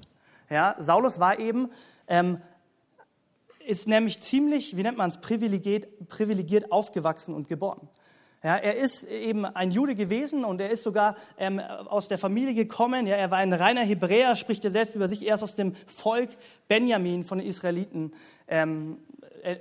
Ja, 0.50 0.76
Saulus 0.80 1.20
war 1.20 1.40
eben, 1.40 1.70
ähm, 2.08 2.42
ist 3.66 3.88
nämlich 3.88 4.22
ziemlich, 4.22 4.78
wie 4.78 4.84
nennt 4.84 4.98
man 4.98 5.10
es, 5.10 5.20
privilegiert, 5.20 6.08
privilegiert 6.08 6.72
aufgewachsen 6.72 7.36
und 7.36 7.50
geboren. 7.50 7.90
Ja, 8.44 8.56
er 8.56 8.76
ist 8.76 9.04
eben 9.04 9.46
ein 9.46 9.72
Jude 9.72 9.96
gewesen 9.96 10.46
und 10.46 10.62
er 10.62 10.70
ist 10.70 10.84
sogar 10.84 11.16
ähm, 11.38 11.60
aus 11.60 12.08
der 12.08 12.20
Familie 12.20 12.54
gekommen. 12.54 13.08
Ja, 13.08 13.16
er 13.16 13.32
war 13.32 13.40
ein 13.40 13.52
reiner 13.52 13.82
Hebräer, 13.82 14.36
spricht 14.36 14.64
er 14.64 14.72
selbst 14.72 14.96
über 14.96 15.08
sich. 15.08 15.26
Er 15.28 15.36
ist 15.36 15.44
aus 15.44 15.56
dem 15.56 15.74
Volk 15.88 16.30
Benjamin 16.68 17.24
von 17.24 17.40
den 17.40 17.48
Israeliten 17.48 18.14
ähm, 18.48 19.00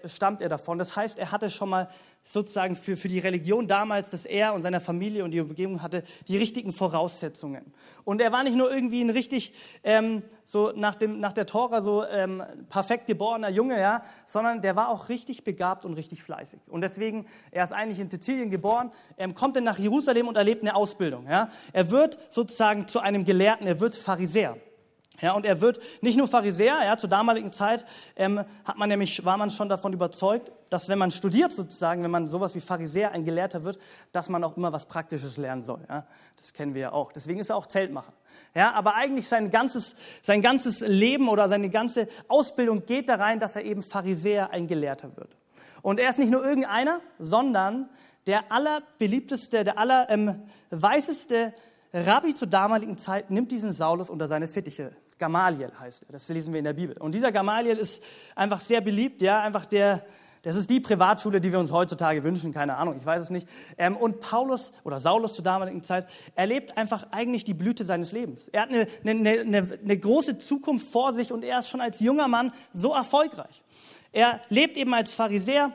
stammt 0.07 0.43
er 0.43 0.49
davon. 0.49 0.79
Das 0.79 0.97
heißt, 0.97 1.19
er 1.19 1.33
hatte 1.33 1.51
schon 1.51 1.69
mal 1.69 1.89
sozusagen 2.25 2.75
für, 2.77 2.97
für 2.97 3.09
die 3.09 3.19
Religion 3.19 3.69
damals, 3.69 4.11
dass 4.11 4.27
er 4.27 4.53
und 4.55 4.63
seine 4.63 4.81
Familie 4.81 5.25
und 5.25 5.31
die 5.31 5.41
Umgebung 5.41 5.83
hatte, 5.83 6.03
die 6.29 6.37
richtigen 6.37 6.73
Voraussetzungen. 6.73 7.73
Und 8.05 8.21
er 8.21 8.33
war 8.33 8.43
nicht 8.43 8.57
nur 8.57 8.73
irgendwie 8.73 9.01
ein 9.03 9.11
richtig, 9.11 9.53
ähm, 9.85 10.23
so 10.45 10.73
nach, 10.75 10.95
dem, 10.97 11.21
nach 11.21 11.33
der 11.33 11.47
Tora 11.47 11.81
so 11.83 12.05
ähm, 12.05 12.43
perfekt 12.69 13.07
geborener 13.07 13.49
Junge, 13.49 13.79
ja, 13.81 14.03
sondern 14.25 14.61
der 14.61 14.77
war 14.77 14.89
auch 14.89 15.09
richtig 15.09 15.45
begabt 15.45 15.85
und 15.85 15.95
richtig 15.95 16.23
fleißig. 16.23 16.61
Und 16.69 16.81
deswegen, 16.81 17.27
er 17.51 17.65
ist 17.65 17.73
eigentlich 17.73 18.01
in 18.01 18.11
Sizilien 18.11 18.51
geboren, 18.51 18.91
ähm, 19.19 19.35
kommt 19.35 19.57
dann 19.57 19.65
nach 19.65 19.79
Jerusalem 19.79 20.29
und 20.29 20.37
erlebt 20.37 20.63
eine 20.63 20.75
Ausbildung. 20.75 21.27
Ja. 21.29 21.49
Er 21.73 21.91
wird 21.91 22.19
sozusagen 22.31 22.89
zu 22.89 23.01
einem 23.01 23.25
Gelehrten, 23.25 23.67
er 23.67 23.81
wird 23.81 23.95
Pharisäer. 23.95 24.57
Ja, 25.21 25.33
und 25.33 25.47
er 25.47 25.61
wird 25.61 25.81
nicht 26.03 26.19
nur 26.19 26.29
Pharisäer, 26.29 26.85
ja, 26.85 26.97
zur 26.97 27.09
damaligen 27.09 27.51
Zeit 27.53 27.85
ähm, 28.17 28.45
hat 28.65 28.77
man 28.77 28.89
nämlich, 28.89 29.25
war 29.25 29.37
man 29.39 29.51
schon 29.51 29.69
davon 29.69 29.93
überzeugt, 29.93 30.53
dass 30.69 30.89
wenn 30.89 30.99
man 30.99 31.11
studiert 31.11 31.53
sozusagen, 31.53 32.03
wenn 32.03 32.11
man 32.11 32.27
sowas 32.27 32.55
wie 32.55 32.61
Pharisäer, 32.61 33.13
ein 33.13 33.25
Gelehrter 33.25 33.65
wird, 33.65 33.79
dass 34.13 34.29
man 34.29 34.45
auch 34.45 34.57
immer 34.57 34.73
was 34.73 34.87
Praktisches 34.87 35.37
lernen 35.37 35.63
soll. 35.63 35.81
Ja. 35.89 36.07
Das 36.37 36.53
kennen 36.53 36.75
wir 36.75 36.83
ja 36.83 36.93
auch. 36.93 37.13
Deswegen 37.13 37.41
ist 37.41 37.51
er 37.51 37.57
auch 37.57 37.67
Zeltmacher. 37.67 38.13
Ja, 38.55 38.73
aber 38.73 38.95
eigentlich 38.95 39.29
sein 39.29 39.51
ganzes, 39.51 39.97
sein 40.23 40.43
ganzes 40.43 40.81
Leben 40.81 41.29
oder 41.29 41.49
seine 41.49 41.71
ganze 41.71 42.09
Ausbildung 42.29 42.85
geht 42.85 43.09
da 43.09 43.15
rein, 43.15 43.41
dass 43.41 43.57
er 43.57 43.65
eben 43.65 43.83
Pharisäer, 43.83 44.51
ein 44.51 44.67
Gelehrter 44.67 45.17
wird. 45.17 45.37
Und 45.83 46.01
er 46.01 46.11
ist 46.11 46.19
nicht 46.19 46.31
nur 46.31 46.45
irgendeiner, 46.45 47.01
sondern 47.19 47.89
der 48.27 48.51
allerbeliebteste, 48.51 49.65
der 49.65 49.79
allerweiseste 49.79 51.55
ähm, 51.93 52.05
Rabbi 52.05 52.35
zur 52.35 52.49
damaligen 52.49 52.99
Zeit 52.99 53.31
nimmt 53.31 53.53
diesen 53.53 53.73
Saulus 53.73 54.11
unter 54.11 54.29
seine 54.29 54.49
Fittiche. 54.49 54.91
Gamaliel 55.19 55.73
heißt 55.79 56.05
er, 56.09 56.13
das 56.13 56.29
lesen 56.29 56.53
wir 56.53 56.59
in 56.59 56.65
der 56.65 56.75
Bibel. 56.75 56.97
Und 56.99 57.15
dieser 57.15 57.33
Gamaliel 57.33 57.77
ist 57.79 58.05
einfach 58.35 58.61
sehr 58.61 58.81
beliebt, 58.81 59.23
ja, 59.23 59.41
einfach 59.41 59.65
der, 59.67 60.05
das 60.43 60.57
ist 60.57 60.69
die 60.69 60.81
Privatschule, 60.81 61.41
die 61.41 61.51
wir 61.51 61.59
uns 61.59 61.73
heutzutage 61.73 62.23
wünschen, 62.23 62.53
keine 62.53 62.77
Ahnung, 62.77 62.97
ich 62.99 63.07
weiß 63.07 63.23
es 63.23 63.31
nicht. 63.31 63.49
Ähm, 63.79 63.97
und 63.97 64.21
Paulus 64.21 64.73
oder 64.85 65.01
Saulus 65.01 65.35
zur 65.35 65.45
damaligen 65.45 65.83
Zeit 65.83 66.07
erlebt 66.35 66.77
einfach 66.77 67.07
eigentlich 67.11 67.45
die 67.45 67.55
Blüte 67.55 67.85
seines 67.85 68.13
Lebens. 68.13 68.49
Er 68.49 68.63
hat 68.63 68.69
eine, 68.69 68.87
eine, 69.05 69.41
eine, 69.41 69.79
eine 69.83 69.99
große 69.99 70.39
Zukunft 70.39 70.89
vor 70.91 71.13
sich 71.15 71.33
und 71.33 71.43
er 71.43 71.61
ist 71.61 71.69
schon 71.69 71.81
als 71.81 72.01
junger 72.01 72.29
Mann 72.29 72.53
so 72.73 72.93
erfolgreich. 72.93 73.63
Er 74.13 74.41
lebt 74.49 74.77
eben 74.77 74.95
als 74.95 75.13
Pharisäer, 75.13 75.73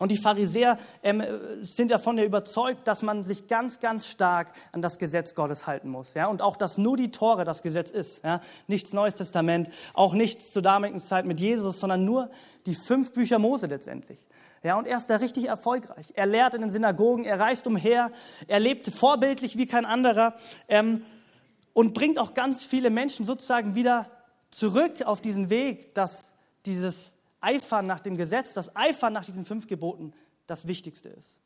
und 0.00 0.10
die 0.10 0.16
Pharisäer 0.16 0.78
ähm, 1.02 1.22
sind 1.60 1.90
davon 1.90 2.16
ja 2.16 2.24
überzeugt, 2.24 2.88
dass 2.88 3.02
man 3.02 3.22
sich 3.22 3.48
ganz, 3.48 3.80
ganz 3.80 4.06
stark 4.06 4.50
an 4.72 4.80
das 4.80 4.98
Gesetz 4.98 5.34
Gottes 5.34 5.66
halten 5.66 5.90
muss. 5.90 6.14
Ja? 6.14 6.28
Und 6.28 6.40
auch, 6.40 6.56
dass 6.56 6.78
nur 6.78 6.96
die 6.96 7.10
Tore 7.10 7.44
das 7.44 7.62
Gesetz 7.62 7.90
ist. 7.90 8.24
Ja? 8.24 8.40
Nichts 8.66 8.94
Neues 8.94 9.16
Testament, 9.16 9.68
auch 9.92 10.14
nichts 10.14 10.52
zur 10.52 10.62
damaligen 10.62 11.00
Zeit 11.00 11.26
mit 11.26 11.38
Jesus, 11.38 11.80
sondern 11.80 12.06
nur 12.06 12.30
die 12.64 12.74
fünf 12.74 13.12
Bücher 13.12 13.38
Mose 13.38 13.66
letztendlich. 13.66 14.26
Ja, 14.62 14.78
und 14.78 14.86
er 14.86 14.96
ist 14.96 15.10
da 15.10 15.16
richtig 15.16 15.48
erfolgreich. 15.48 16.14
Er 16.14 16.24
lehrt 16.24 16.54
in 16.54 16.62
den 16.62 16.70
Synagogen, 16.70 17.24
er 17.24 17.38
reist 17.38 17.66
umher, 17.66 18.10
er 18.48 18.58
lebt 18.58 18.86
vorbildlich 18.86 19.58
wie 19.58 19.66
kein 19.66 19.84
anderer 19.84 20.34
ähm, 20.68 21.02
und 21.74 21.92
bringt 21.92 22.18
auch 22.18 22.32
ganz 22.32 22.64
viele 22.64 22.88
Menschen 22.88 23.26
sozusagen 23.26 23.74
wieder 23.74 24.10
zurück 24.50 25.02
auf 25.04 25.20
diesen 25.20 25.50
Weg, 25.50 25.94
dass 25.94 26.32
dieses 26.64 27.12
Eifern 27.40 27.86
nach 27.86 28.00
dem 28.00 28.16
Gesetz, 28.16 28.54
das 28.54 28.74
Eifern 28.76 29.12
nach 29.12 29.24
diesen 29.24 29.44
fünf 29.44 29.66
Geboten 29.66 30.12
das 30.46 30.66
Wichtigste 30.66 31.08
ist. 31.08 31.38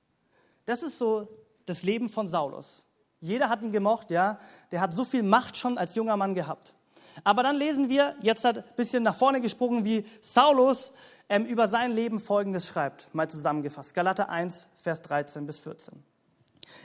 Das 0.65 0.83
ist 0.83 0.99
so 0.99 1.29
das 1.67 1.83
Leben 1.83 2.09
von 2.09 2.29
Saulus. 2.29 2.85
Jeder 3.21 3.49
hat 3.49 3.63
ihn 3.63 3.73
gemocht, 3.73 4.11
ja. 4.11 4.39
Der 4.71 4.81
hat 4.81 4.93
so 4.93 5.05
viel 5.05 5.23
Macht 5.23 5.57
schon 5.57 5.79
als 5.79 5.95
junger 5.95 6.17
Mann 6.17 6.35
gehabt. 6.35 6.75
Aber 7.23 7.43
dann 7.43 7.57
lesen 7.57 7.89
wir, 7.89 8.17
jetzt 8.21 8.45
hat 8.45 8.59
ein 8.59 8.65
bisschen 8.77 9.03
nach 9.03 9.15
vorne 9.15 9.41
gesprungen, 9.41 9.85
wie 9.85 10.05
Saulus 10.21 10.93
ähm, 11.29 11.47
über 11.47 11.69
sein 11.69 11.93
Leben 11.93 12.19
Folgendes 12.19 12.67
schreibt, 12.67 13.15
mal 13.15 13.29
zusammengefasst. 13.29 13.95
Galater 13.95 14.29
1, 14.29 14.67
Vers 14.77 15.03
13 15.03 15.47
bis 15.47 15.59
14. 15.59 16.03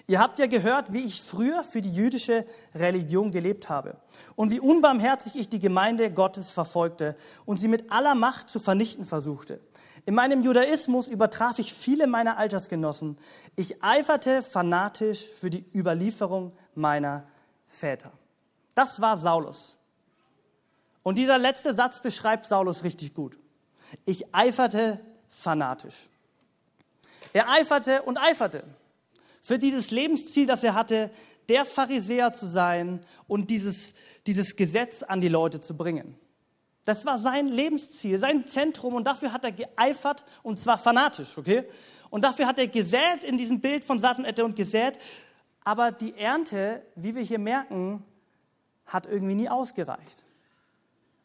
Ihr 0.08 0.20
habt 0.20 0.40
ja 0.40 0.48
gehört, 0.48 0.92
wie 0.92 1.06
ich 1.06 1.22
früher 1.22 1.64
für 1.64 1.82
die 1.82 1.94
jüdische 1.94 2.46
Religion 2.74 3.32
gelebt 3.32 3.70
habe 3.70 3.98
und 4.36 4.50
wie 4.50 4.60
unbarmherzig 4.60 5.36
ich 5.36 5.50
die 5.50 5.60
Gemeinde 5.60 6.12
Gottes 6.12 6.50
verfolgte 6.50 7.16
und 7.46 7.58
sie 7.58 7.68
mit 7.68 7.92
aller 7.92 8.16
Macht 8.16 8.50
zu 8.50 8.60
vernichten 8.60 9.06
versuchte. 9.06 9.60
In 10.06 10.16
meinem 10.16 10.42
Judaismus 10.42 11.08
übertraf 11.08 11.60
ich 11.60 11.74
viele 11.74 12.08
meiner 12.08 12.38
Altersgenossen. 12.38 13.18
Ich 13.56 13.84
eiferte 13.84 14.42
fanatisch 14.42 15.30
für 15.30 15.52
die 15.52 15.64
Überlieferung 15.76 16.54
meiner 16.74 17.28
Väter. 17.68 18.12
Das 18.74 19.02
war 19.02 19.16
Saulus. 19.16 19.78
Und 21.04 21.20
dieser 21.20 21.38
letzte 21.38 21.74
Satz 21.74 22.02
beschreibt 22.02 22.46
Saulus 22.46 22.84
richtig 22.84 23.14
gut. 23.14 23.38
Ich 24.06 24.34
eiferte 24.34 25.00
fanatisch. 25.30 26.10
Er 27.34 27.50
eiferte 27.50 28.02
und 28.02 28.18
eiferte 28.18 28.64
für 29.50 29.58
dieses 29.58 29.90
Lebensziel, 29.90 30.46
das 30.46 30.64
er 30.64 30.76
hatte, 30.76 31.10
der 31.48 31.66
Pharisäer 31.66 32.32
zu 32.32 32.46
sein 32.46 33.00
und 33.28 33.50
dieses, 33.50 33.96
dieses 34.28 34.56
Gesetz 34.56 35.02
an 35.02 35.22
die 35.22 35.28
Leute 35.28 35.60
zu 35.60 35.76
bringen. 35.76 36.16
Das 36.86 37.04
war 37.04 37.18
sein 37.18 37.48
Lebensziel, 37.48 38.20
sein 38.20 38.46
Zentrum 38.46 38.94
und 38.94 39.06
dafür 39.08 39.34
hat 39.34 39.44
er 39.44 39.52
geeifert 39.52 40.24
und 40.44 40.60
zwar 40.60 40.78
fanatisch, 40.78 41.36
okay? 41.36 41.64
Und 42.12 42.22
dafür 42.22 42.46
hat 42.46 42.60
er 42.60 42.68
gesät 42.68 43.24
in 43.24 43.40
diesem 43.40 43.60
Bild 43.60 43.84
von 43.84 43.98
Satan 43.98 44.24
und 44.40 44.56
gesät, 44.56 45.00
aber 45.64 45.92
die 45.92 46.14
Ernte, 46.14 46.84
wie 46.94 47.16
wir 47.16 47.24
hier 47.24 47.40
merken, 47.40 48.06
hat 48.86 49.08
irgendwie 49.08 49.34
nie 49.34 49.50
ausgereicht. 49.50 50.26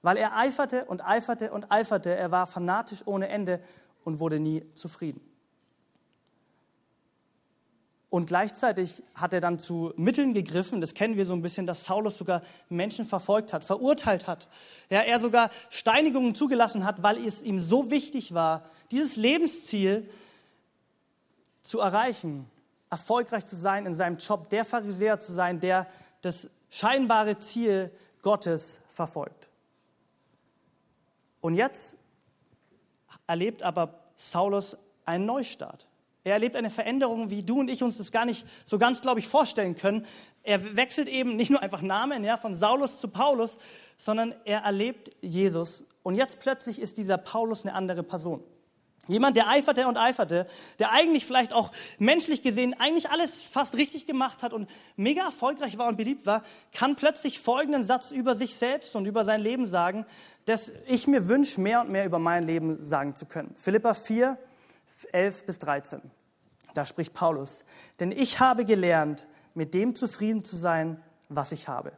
Weil 0.00 0.16
er 0.16 0.34
eiferte 0.34 0.86
und 0.86 1.06
eiferte 1.06 1.52
und 1.52 1.70
eiferte, 1.70 2.16
er 2.16 2.30
war 2.30 2.46
fanatisch 2.46 3.02
ohne 3.04 3.28
Ende 3.28 3.60
und 4.02 4.18
wurde 4.18 4.40
nie 4.40 4.64
zufrieden. 4.72 5.20
Und 8.14 8.26
gleichzeitig 8.26 9.02
hat 9.16 9.32
er 9.32 9.40
dann 9.40 9.58
zu 9.58 9.92
Mitteln 9.96 10.34
gegriffen, 10.34 10.80
das 10.80 10.94
kennen 10.94 11.16
wir 11.16 11.26
so 11.26 11.32
ein 11.32 11.42
bisschen, 11.42 11.66
dass 11.66 11.84
Saulus 11.84 12.16
sogar 12.16 12.42
Menschen 12.68 13.06
verfolgt 13.06 13.52
hat, 13.52 13.64
verurteilt 13.64 14.28
hat. 14.28 14.46
Ja, 14.88 15.00
er 15.00 15.18
sogar 15.18 15.50
Steinigungen 15.68 16.36
zugelassen 16.36 16.84
hat, 16.84 17.02
weil 17.02 17.18
es 17.26 17.42
ihm 17.42 17.58
so 17.58 17.90
wichtig 17.90 18.32
war, 18.32 18.70
dieses 18.92 19.16
Lebensziel 19.16 20.08
zu 21.64 21.80
erreichen, 21.80 22.48
erfolgreich 22.88 23.46
zu 23.46 23.56
sein 23.56 23.84
in 23.84 23.94
seinem 23.94 24.18
Job, 24.18 24.48
der 24.48 24.64
Pharisäer 24.64 25.18
zu 25.18 25.32
sein, 25.32 25.58
der 25.58 25.88
das 26.22 26.50
scheinbare 26.70 27.40
Ziel 27.40 27.90
Gottes 28.22 28.80
verfolgt. 28.86 29.48
Und 31.40 31.56
jetzt 31.56 31.98
erlebt 33.26 33.64
aber 33.64 34.04
Saulus 34.14 34.76
einen 35.04 35.26
Neustart. 35.26 35.88
Er 36.26 36.32
erlebt 36.32 36.56
eine 36.56 36.70
Veränderung, 36.70 37.28
wie 37.28 37.42
du 37.42 37.60
und 37.60 37.68
ich 37.68 37.82
uns 37.82 37.98
das 37.98 38.10
gar 38.10 38.24
nicht 38.24 38.46
so 38.64 38.78
ganz, 38.78 39.02
glaube 39.02 39.20
ich, 39.20 39.28
vorstellen 39.28 39.74
können. 39.74 40.06
Er 40.42 40.74
wechselt 40.74 41.06
eben 41.06 41.36
nicht 41.36 41.50
nur 41.50 41.60
einfach 41.60 41.82
Namen, 41.82 42.24
ja, 42.24 42.38
von 42.38 42.54
Saulus 42.54 42.98
zu 42.98 43.08
Paulus, 43.08 43.58
sondern 43.98 44.34
er 44.46 44.60
erlebt 44.60 45.10
Jesus. 45.20 45.84
Und 46.02 46.14
jetzt 46.14 46.40
plötzlich 46.40 46.80
ist 46.80 46.96
dieser 46.96 47.18
Paulus 47.18 47.64
eine 47.64 47.74
andere 47.74 48.02
Person. 48.02 48.42
Jemand, 49.06 49.36
der 49.36 49.48
eiferte 49.48 49.86
und 49.86 49.98
eiferte, 49.98 50.46
der 50.78 50.92
eigentlich 50.92 51.26
vielleicht 51.26 51.52
auch 51.52 51.70
menschlich 51.98 52.42
gesehen 52.42 52.72
eigentlich 52.80 53.10
alles 53.10 53.42
fast 53.42 53.76
richtig 53.76 54.06
gemacht 54.06 54.42
hat 54.42 54.54
und 54.54 54.70
mega 54.96 55.24
erfolgreich 55.24 55.76
war 55.76 55.88
und 55.88 55.96
beliebt 55.96 56.24
war, 56.24 56.42
kann 56.72 56.96
plötzlich 56.96 57.38
folgenden 57.38 57.84
Satz 57.84 58.12
über 58.12 58.34
sich 58.34 58.54
selbst 58.54 58.96
und 58.96 59.04
über 59.04 59.24
sein 59.24 59.42
Leben 59.42 59.66
sagen, 59.66 60.06
dass 60.46 60.72
ich 60.86 61.06
mir 61.06 61.28
wünsche, 61.28 61.60
mehr 61.60 61.82
und 61.82 61.90
mehr 61.90 62.06
über 62.06 62.18
mein 62.18 62.46
Leben 62.46 62.80
sagen 62.80 63.14
zu 63.14 63.26
können. 63.26 63.54
Philippa 63.56 63.92
4, 63.92 64.38
11 65.12 65.46
bis 65.46 65.58
13. 65.58 66.00
Da 66.74 66.86
spricht 66.86 67.14
Paulus, 67.14 67.64
denn 68.00 68.12
ich 68.12 68.40
habe 68.40 68.64
gelernt, 68.64 69.26
mit 69.54 69.74
dem 69.74 69.94
zufrieden 69.94 70.44
zu 70.44 70.56
sein, 70.56 71.02
was 71.28 71.52
ich 71.52 71.68
habe. 71.68 71.92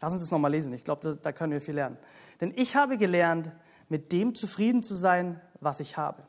Lass 0.00 0.12
uns 0.12 0.22
das 0.22 0.30
nochmal 0.30 0.52
lesen, 0.52 0.72
ich 0.72 0.84
glaube, 0.84 1.18
da, 1.20 1.32
können 1.32 1.52
wir 1.52 1.60
viel 1.60 1.74
lernen. 1.74 1.98
Denn 2.40 2.52
ich 2.56 2.76
habe 2.76 2.98
gelernt, 2.98 3.50
mit 3.88 4.12
dem 4.12 4.34
zufrieden 4.34 4.82
zu 4.82 4.94
sein, 4.94 5.40
was 5.60 5.80
ich 5.80 5.96
habe. 5.96 6.22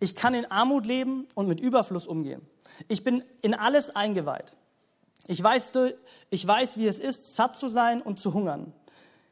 Ich 0.00 0.16
kann 0.16 0.34
in 0.34 0.50
Armut 0.50 0.86
leben 0.86 1.28
und 1.34 1.48
mit 1.48 1.60
Überfluss 1.60 2.06
umgehen. 2.06 2.42
Ich 2.88 3.04
bin 3.04 3.24
in 3.42 3.54
alles 3.54 3.90
eingeweiht. 3.90 4.56
Ich 5.26 5.42
weiß, 5.42 5.72
ich 6.30 6.46
weiß, 6.46 6.78
wie 6.78 6.86
es 6.86 6.98
ist, 6.98 7.36
satt 7.36 7.56
zu 7.56 7.68
sein 7.68 8.00
und 8.02 8.18
zu 8.18 8.34
hungern. 8.34 8.72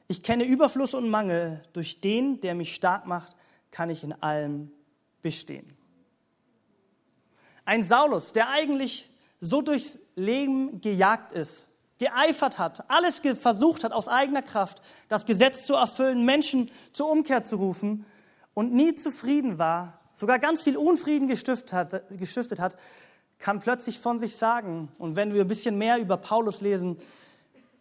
Ich 0.06 0.22
kenne 0.22 0.44
Überfluss 0.44 0.94
und 0.94 1.08
Mangel. 1.08 1.62
Durch 1.72 2.00
den, 2.00 2.40
der 2.40 2.54
mich 2.54 2.74
stark 2.74 3.06
macht, 3.06 3.34
kann 3.70 3.90
ich 3.90 4.04
in 4.04 4.12
allem 4.22 4.70
bestehen. 5.22 5.76
Ein 7.64 7.82
Saulus, 7.82 8.32
der 8.32 8.48
eigentlich 8.48 9.08
so 9.40 9.62
durchs 9.62 9.98
Leben 10.16 10.80
gejagt 10.80 11.32
ist, 11.32 11.66
geeifert 11.98 12.58
hat, 12.58 12.90
alles 12.90 13.20
versucht 13.38 13.84
hat 13.84 13.92
aus 13.92 14.08
eigener 14.08 14.42
Kraft, 14.42 14.82
das 15.08 15.26
Gesetz 15.26 15.66
zu 15.66 15.74
erfüllen, 15.74 16.24
Menschen 16.24 16.70
zur 16.92 17.10
Umkehr 17.10 17.44
zu 17.44 17.56
rufen 17.56 18.06
und 18.54 18.72
nie 18.72 18.94
zufrieden 18.94 19.58
war, 19.58 20.00
sogar 20.12 20.38
ganz 20.38 20.62
viel 20.62 20.76
Unfrieden 20.76 21.28
gestiftet 21.28 21.72
hat, 21.72 22.18
gestiftet 22.18 22.58
hat, 22.58 22.76
kann 23.38 23.60
plötzlich 23.60 23.98
von 23.98 24.18
sich 24.18 24.36
sagen, 24.36 24.88
und 24.98 25.16
wenn 25.16 25.32
wir 25.34 25.42
ein 25.42 25.48
bisschen 25.48 25.78
mehr 25.78 25.98
über 25.98 26.16
Paulus 26.16 26.60
lesen, 26.60 26.98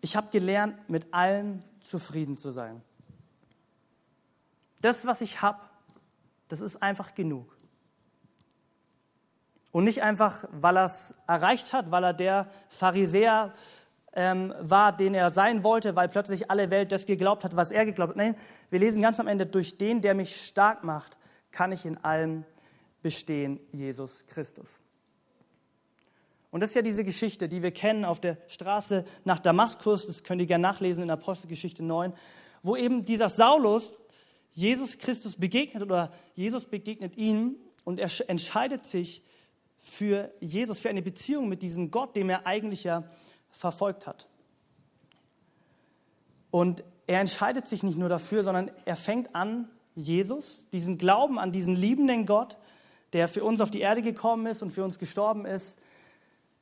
ich 0.02 0.16
habe 0.16 0.28
gelernt, 0.32 0.90
mit 0.90 1.14
allen 1.14 1.64
zufrieden 1.82 2.38
zu 2.38 2.52
sein. 2.52 2.82
Das, 4.82 5.06
was 5.06 5.22
ich 5.22 5.42
habe, 5.42 5.60
das 6.50 6.62
ist 6.62 6.82
einfach 6.82 7.16
genug. 7.16 7.56
Und 9.72 9.84
nicht 9.84 10.02
einfach, 10.02 10.46
weil 10.52 10.78
er 10.78 10.86
es 10.86 11.16
erreicht 11.28 11.74
hat, 11.74 11.92
weil 11.92 12.04
er 12.04 12.14
der 12.14 12.50
Pharisäer 12.70 13.54
ähm, 14.14 14.54
war, 14.60 14.96
den 14.96 15.14
er 15.14 15.30
sein 15.30 15.64
wollte, 15.64 15.96
weil 15.96 16.10
plötzlich 16.10 16.50
alle 16.50 16.72
Welt 16.72 16.92
das 16.92 17.06
geglaubt 17.06 17.44
hat, 17.44 17.56
was 17.56 17.72
er 17.72 17.86
geglaubt 17.86 18.12
hat. 18.12 18.18
Nein, 18.18 18.36
wir 18.72 18.80
lesen 18.80 19.02
ganz 19.02 19.20
am 19.20 19.28
Ende, 19.28 19.46
durch 19.46 19.78
den, 19.78 20.02
der 20.02 20.16
mich 20.16 20.44
stark 20.46 20.84
macht, 20.84 21.18
kann 21.52 21.72
ich 21.72 21.86
in 21.86 21.98
allem 22.04 22.46
bestehen, 23.02 23.60
Jesus 23.72 24.26
Christus. 24.26 24.80
Und 26.52 26.62
das 26.62 26.72
ist 26.72 26.76
ja 26.76 26.82
diese 26.82 27.04
Geschichte, 27.04 27.48
die 27.48 27.62
wir 27.62 27.72
kennen 27.72 28.06
auf 28.06 28.20
der 28.20 28.38
Straße 28.48 29.06
nach 29.24 29.38
Damaskus, 29.38 30.08
das 30.08 30.24
könnt 30.24 30.42
ihr 30.42 30.48
gerne 30.48 30.64
nachlesen 30.64 31.04
in 31.04 31.12
Apostelgeschichte 31.12 31.84
9, 31.84 32.12
wo 32.64 32.76
eben 32.76 33.06
dieser 33.06 33.30
Saulus 33.30 34.04
Jesus 34.54 34.98
Christus 34.98 35.38
begegnet 35.38 35.84
oder 35.84 36.12
Jesus 36.36 36.66
begegnet 36.66 37.18
ihm 37.18 37.56
und 37.84 38.00
er 38.00 38.10
entscheidet 38.28 38.86
sich 38.86 39.24
für 39.78 40.32
Jesus, 40.40 40.80
für 40.80 40.90
eine 40.90 41.02
Beziehung 41.02 41.48
mit 41.48 41.62
diesem 41.62 41.92
Gott, 41.92 42.16
dem 42.16 42.30
er 42.30 42.46
eigentlich 42.46 42.84
ja 42.84 43.04
verfolgt 43.52 44.06
hat. 44.06 44.28
Und 46.52 46.84
er 47.08 47.22
entscheidet 47.22 47.68
sich 47.68 47.84
nicht 47.84 47.98
nur 47.98 48.10
dafür, 48.10 48.44
sondern 48.44 48.72
er 48.86 48.96
fängt 48.96 49.36
an, 49.36 49.70
Jesus, 49.96 50.66
diesen 50.72 50.98
Glauben 50.98 51.40
an 51.40 51.52
diesen 51.52 51.76
liebenden 51.76 52.26
Gott, 52.26 52.58
der 53.14 53.28
für 53.28 53.44
uns 53.44 53.62
auf 53.62 53.72
die 53.72 53.82
Erde 53.82 54.02
gekommen 54.02 54.46
ist 54.46 54.62
und 54.62 54.72
für 54.72 54.84
uns 54.84 55.00
gestorben 55.00 55.46
ist, 55.46 55.80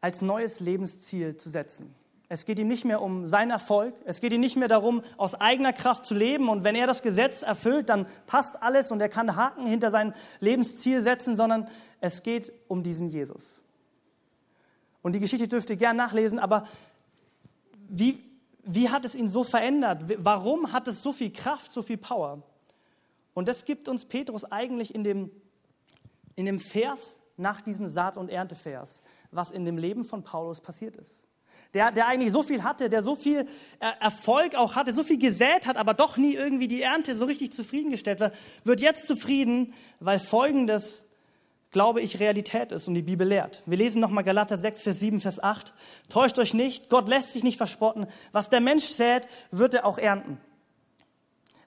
als 0.01 0.21
neues 0.21 0.59
Lebensziel 0.59 1.35
zu 1.35 1.49
setzen. 1.49 1.93
Es 2.29 2.43
geht 2.43 2.59
ihm 2.59 2.67
nicht 2.67 2.83
mehr 2.83 3.01
um 3.01 3.25
seinen 3.27 3.51
Erfolg. 3.51 3.95
Es 4.03 4.19
geht 4.19 4.33
ihm 4.33 4.41
nicht 4.41 4.57
mehr 4.57 4.67
darum, 4.67 5.01
aus 5.15 5.35
eigener 5.35 5.71
Kraft 5.71 6.05
zu 6.05 6.13
leben. 6.13 6.49
Und 6.49 6.65
wenn 6.65 6.75
er 6.75 6.85
das 6.85 7.01
Gesetz 7.01 7.41
erfüllt, 7.41 7.87
dann 7.87 8.05
passt 8.25 8.61
alles 8.61 8.91
und 8.91 8.99
er 8.99 9.07
kann 9.07 9.37
Haken 9.37 9.65
hinter 9.65 9.91
sein 9.91 10.13
Lebensziel 10.41 11.01
setzen, 11.01 11.37
sondern 11.37 11.67
es 12.01 12.23
geht 12.23 12.51
um 12.67 12.83
diesen 12.83 13.07
Jesus. 13.09 13.61
Und 15.01 15.13
die 15.13 15.21
Geschichte 15.21 15.47
dürft 15.47 15.69
ihr 15.69 15.77
gern 15.77 15.95
nachlesen, 15.95 16.37
aber 16.37 16.67
wie, 17.87 18.19
wie 18.63 18.89
hat 18.89 19.05
es 19.05 19.15
ihn 19.15 19.29
so 19.29 19.45
verändert? 19.45 20.03
Warum 20.17 20.73
hat 20.73 20.89
es 20.89 21.01
so 21.01 21.13
viel 21.13 21.31
Kraft, 21.31 21.71
so 21.71 21.81
viel 21.81 21.97
Power? 21.97 22.43
Und 23.33 23.47
das 23.47 23.63
gibt 23.63 23.87
uns 23.87 24.03
Petrus 24.03 24.43
eigentlich 24.43 24.93
in 24.93 25.05
dem, 25.05 25.31
in 26.35 26.45
dem 26.45 26.59
Vers 26.59 27.19
nach 27.37 27.61
diesem 27.61 27.87
Saat- 27.87 28.17
und 28.17 28.29
Erntevers, 28.29 29.01
was 29.31 29.51
in 29.51 29.63
dem 29.63 29.77
Leben 29.77 30.03
von 30.03 30.23
Paulus 30.23 30.59
passiert 30.59 30.97
ist 30.97 31.26
der, 31.73 31.91
der 31.91 32.07
eigentlich 32.07 32.31
so 32.31 32.43
viel 32.43 32.63
hatte, 32.63 32.89
der 32.89 33.03
so 33.03 33.15
viel 33.15 33.45
Erfolg 33.99 34.55
auch 34.55 34.75
hatte, 34.75 34.91
so 34.91 35.03
viel 35.03 35.19
gesät 35.19 35.67
hat, 35.67 35.77
aber 35.77 35.93
doch 35.93 36.17
nie 36.17 36.33
irgendwie 36.33 36.67
die 36.67 36.81
Ernte 36.81 37.15
so 37.15 37.25
richtig 37.25 37.51
zufriedengestellt 37.51 38.19
war, 38.19 38.31
wird 38.63 38.81
jetzt 38.81 39.07
zufrieden, 39.07 39.73
weil 39.99 40.19
Folgendes, 40.19 41.05
glaube 41.71 42.01
ich, 42.01 42.19
Realität 42.19 42.71
ist 42.71 42.87
und 42.87 42.95
die 42.95 43.01
Bibel 43.01 43.27
lehrt. 43.27 43.63
Wir 43.65 43.77
lesen 43.77 43.99
nochmal 44.01 44.23
Galater 44.23 44.57
6, 44.57 44.81
Vers 44.81 44.99
7, 44.99 45.21
Vers 45.21 45.43
8. 45.43 45.73
Täuscht 46.09 46.39
euch 46.39 46.53
nicht, 46.53 46.89
Gott 46.89 47.07
lässt 47.07 47.33
sich 47.33 47.43
nicht 47.43 47.57
verspotten. 47.57 48.07
Was 48.31 48.49
der 48.49 48.61
Mensch 48.61 48.85
sät, 48.85 49.27
wird 49.51 49.73
er 49.73 49.85
auch 49.85 49.97
ernten. 49.97 50.39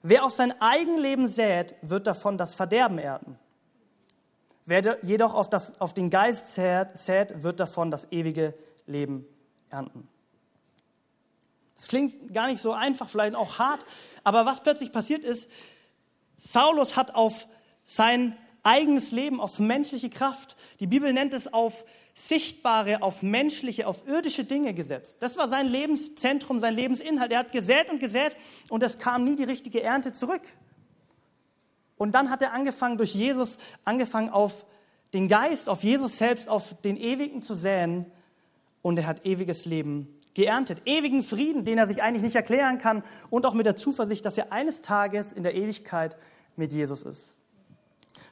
Wer 0.03 0.25
auf 0.25 0.31
sein 0.31 0.59
Eigenleben 0.59 1.27
sät, 1.27 1.75
wird 1.81 2.07
davon 2.07 2.37
das 2.37 2.53
Verderben 2.53 2.97
ernten. 2.97 3.37
Wer 4.65 4.97
jedoch 5.03 5.33
auf, 5.33 5.49
das, 5.49 5.79
auf 5.79 5.93
den 5.93 6.09
Geist 6.09 6.55
sät, 6.55 7.43
wird 7.43 7.59
davon 7.59 7.91
das 7.91 8.11
ewige 8.11 8.53
Leben 8.87 9.25
ernten. 9.71 10.07
Das 11.75 11.87
klingt 11.87 12.33
gar 12.33 12.47
nicht 12.47 12.61
so 12.61 12.73
einfach, 12.73 13.09
vielleicht 13.09 13.35
auch 13.35 13.57
hart, 13.57 13.85
aber 14.23 14.45
was 14.45 14.61
plötzlich 14.61 14.91
passiert 14.91 15.23
ist, 15.23 15.49
Saulus 16.37 16.95
hat 16.95 17.15
auf 17.15 17.47
sein 17.83 18.37
eigenes 18.63 19.11
Leben, 19.11 19.39
auf 19.39 19.59
menschliche 19.59 20.09
Kraft, 20.09 20.55
die 20.79 20.87
Bibel 20.87 21.11
nennt 21.13 21.33
es 21.33 21.51
auf 21.51 21.83
sichtbare, 22.13 23.01
auf 23.01 23.23
menschliche, 23.23 23.87
auf 23.87 24.07
irdische 24.07 24.43
Dinge 24.43 24.73
gesetzt. 24.73 25.17
Das 25.21 25.37
war 25.37 25.47
sein 25.47 25.67
Lebenszentrum, 25.67 26.59
sein 26.59 26.75
Lebensinhalt. 26.75 27.31
Er 27.31 27.39
hat 27.39 27.51
gesät 27.51 27.89
und 27.89 27.99
gesät 27.99 28.35
und 28.69 28.83
es 28.83 28.99
kam 28.99 29.23
nie 29.23 29.35
die 29.35 29.43
richtige 29.43 29.81
Ernte 29.81 30.11
zurück. 30.11 30.41
Und 31.97 32.13
dann 32.13 32.29
hat 32.29 32.41
er 32.41 32.53
angefangen, 32.53 32.97
durch 32.97 33.13
Jesus, 33.13 33.57
angefangen 33.85 34.29
auf 34.29 34.65
den 35.13 35.27
Geist, 35.27 35.69
auf 35.69 35.83
Jesus 35.83 36.17
selbst, 36.17 36.49
auf 36.49 36.79
den 36.81 36.97
Ewigen 36.97 37.41
zu 37.41 37.53
säen 37.53 38.05
und 38.81 38.97
er 38.97 39.07
hat 39.07 39.25
ewiges 39.25 39.65
Leben 39.65 40.17
geerntet. 40.33 40.81
Ewigen 40.85 41.23
Frieden, 41.23 41.65
den 41.65 41.77
er 41.77 41.87
sich 41.87 42.01
eigentlich 42.01 42.23
nicht 42.23 42.35
erklären 42.35 42.77
kann 42.77 43.03
und 43.29 43.45
auch 43.45 43.53
mit 43.53 43.65
der 43.65 43.75
Zuversicht, 43.75 44.25
dass 44.25 44.37
er 44.37 44.51
eines 44.51 44.81
Tages 44.81 45.33
in 45.33 45.43
der 45.43 45.55
Ewigkeit 45.55 46.15
mit 46.55 46.71
Jesus 46.71 47.03
ist. 47.03 47.37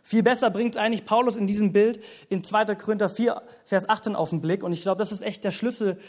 Viel 0.01 0.23
besser 0.23 0.49
bringt 0.49 0.77
eigentlich 0.77 1.05
Paulus 1.05 1.35
in 1.35 1.45
diesem 1.45 1.71
Bild 1.71 2.03
in 2.29 2.43
2. 2.43 2.75
Korinther 2.75 3.09
4, 3.09 3.41
Vers 3.65 3.89
18 3.89 4.15
auf 4.15 4.29
den 4.29 4.41
Blick. 4.41 4.63
Und 4.63 4.71
ich 4.71 4.81
glaube, 4.81 4.99
das 4.99 5.11
ist 5.11 5.21
echt 5.21 5.43
der 5.43 5.51
Schlüssel, 5.51 5.99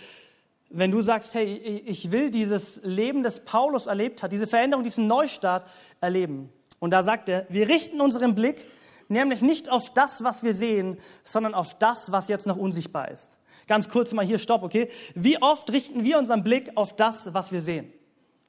wenn 0.71 0.93
du 0.93 1.03
sagst, 1.03 1.35
hey, 1.35 1.57
ich 1.85 2.13
will 2.13 2.31
dieses 2.31 2.81
Leben, 2.85 3.23
das 3.23 3.45
Paulus 3.45 3.87
erlebt 3.87 4.23
hat, 4.23 4.31
diese 4.33 4.47
Veränderung, 4.47 4.85
diesen 4.85 5.09
Neustart 5.09 5.67
erleben. 6.01 6.51
Und 6.79 6.93
da 6.93 7.03
sagt 7.03 7.29
er, 7.29 7.45
wir 7.49 7.69
richten 7.69 8.01
unseren 8.01 8.35
Blick 8.35 8.67
nämlich 9.09 9.43
nicht 9.43 9.69
auf 9.69 9.93
das, 9.93 10.23
was 10.23 10.45
wir 10.45 10.55
sehen, 10.55 10.97
sondern 11.25 11.55
auf 11.55 11.77
das, 11.79 12.13
was 12.13 12.29
jetzt 12.29 12.47
noch 12.47 12.57
unsichtbar 12.57 13.11
ist. 13.11 13.40
Ganz 13.71 13.89
kurz 13.89 14.13
mal 14.13 14.27
hier, 14.27 14.41
stopp, 14.41 14.65
okay? 14.65 14.89
Wie 15.15 15.41
oft 15.41 15.71
richten 15.71 16.03
wir 16.03 16.19
unseren 16.19 16.43
Blick 16.43 16.73
auf 16.75 16.97
das, 16.97 17.35
was 17.35 17.53
wir 17.53 17.63
sehen? 17.63 17.93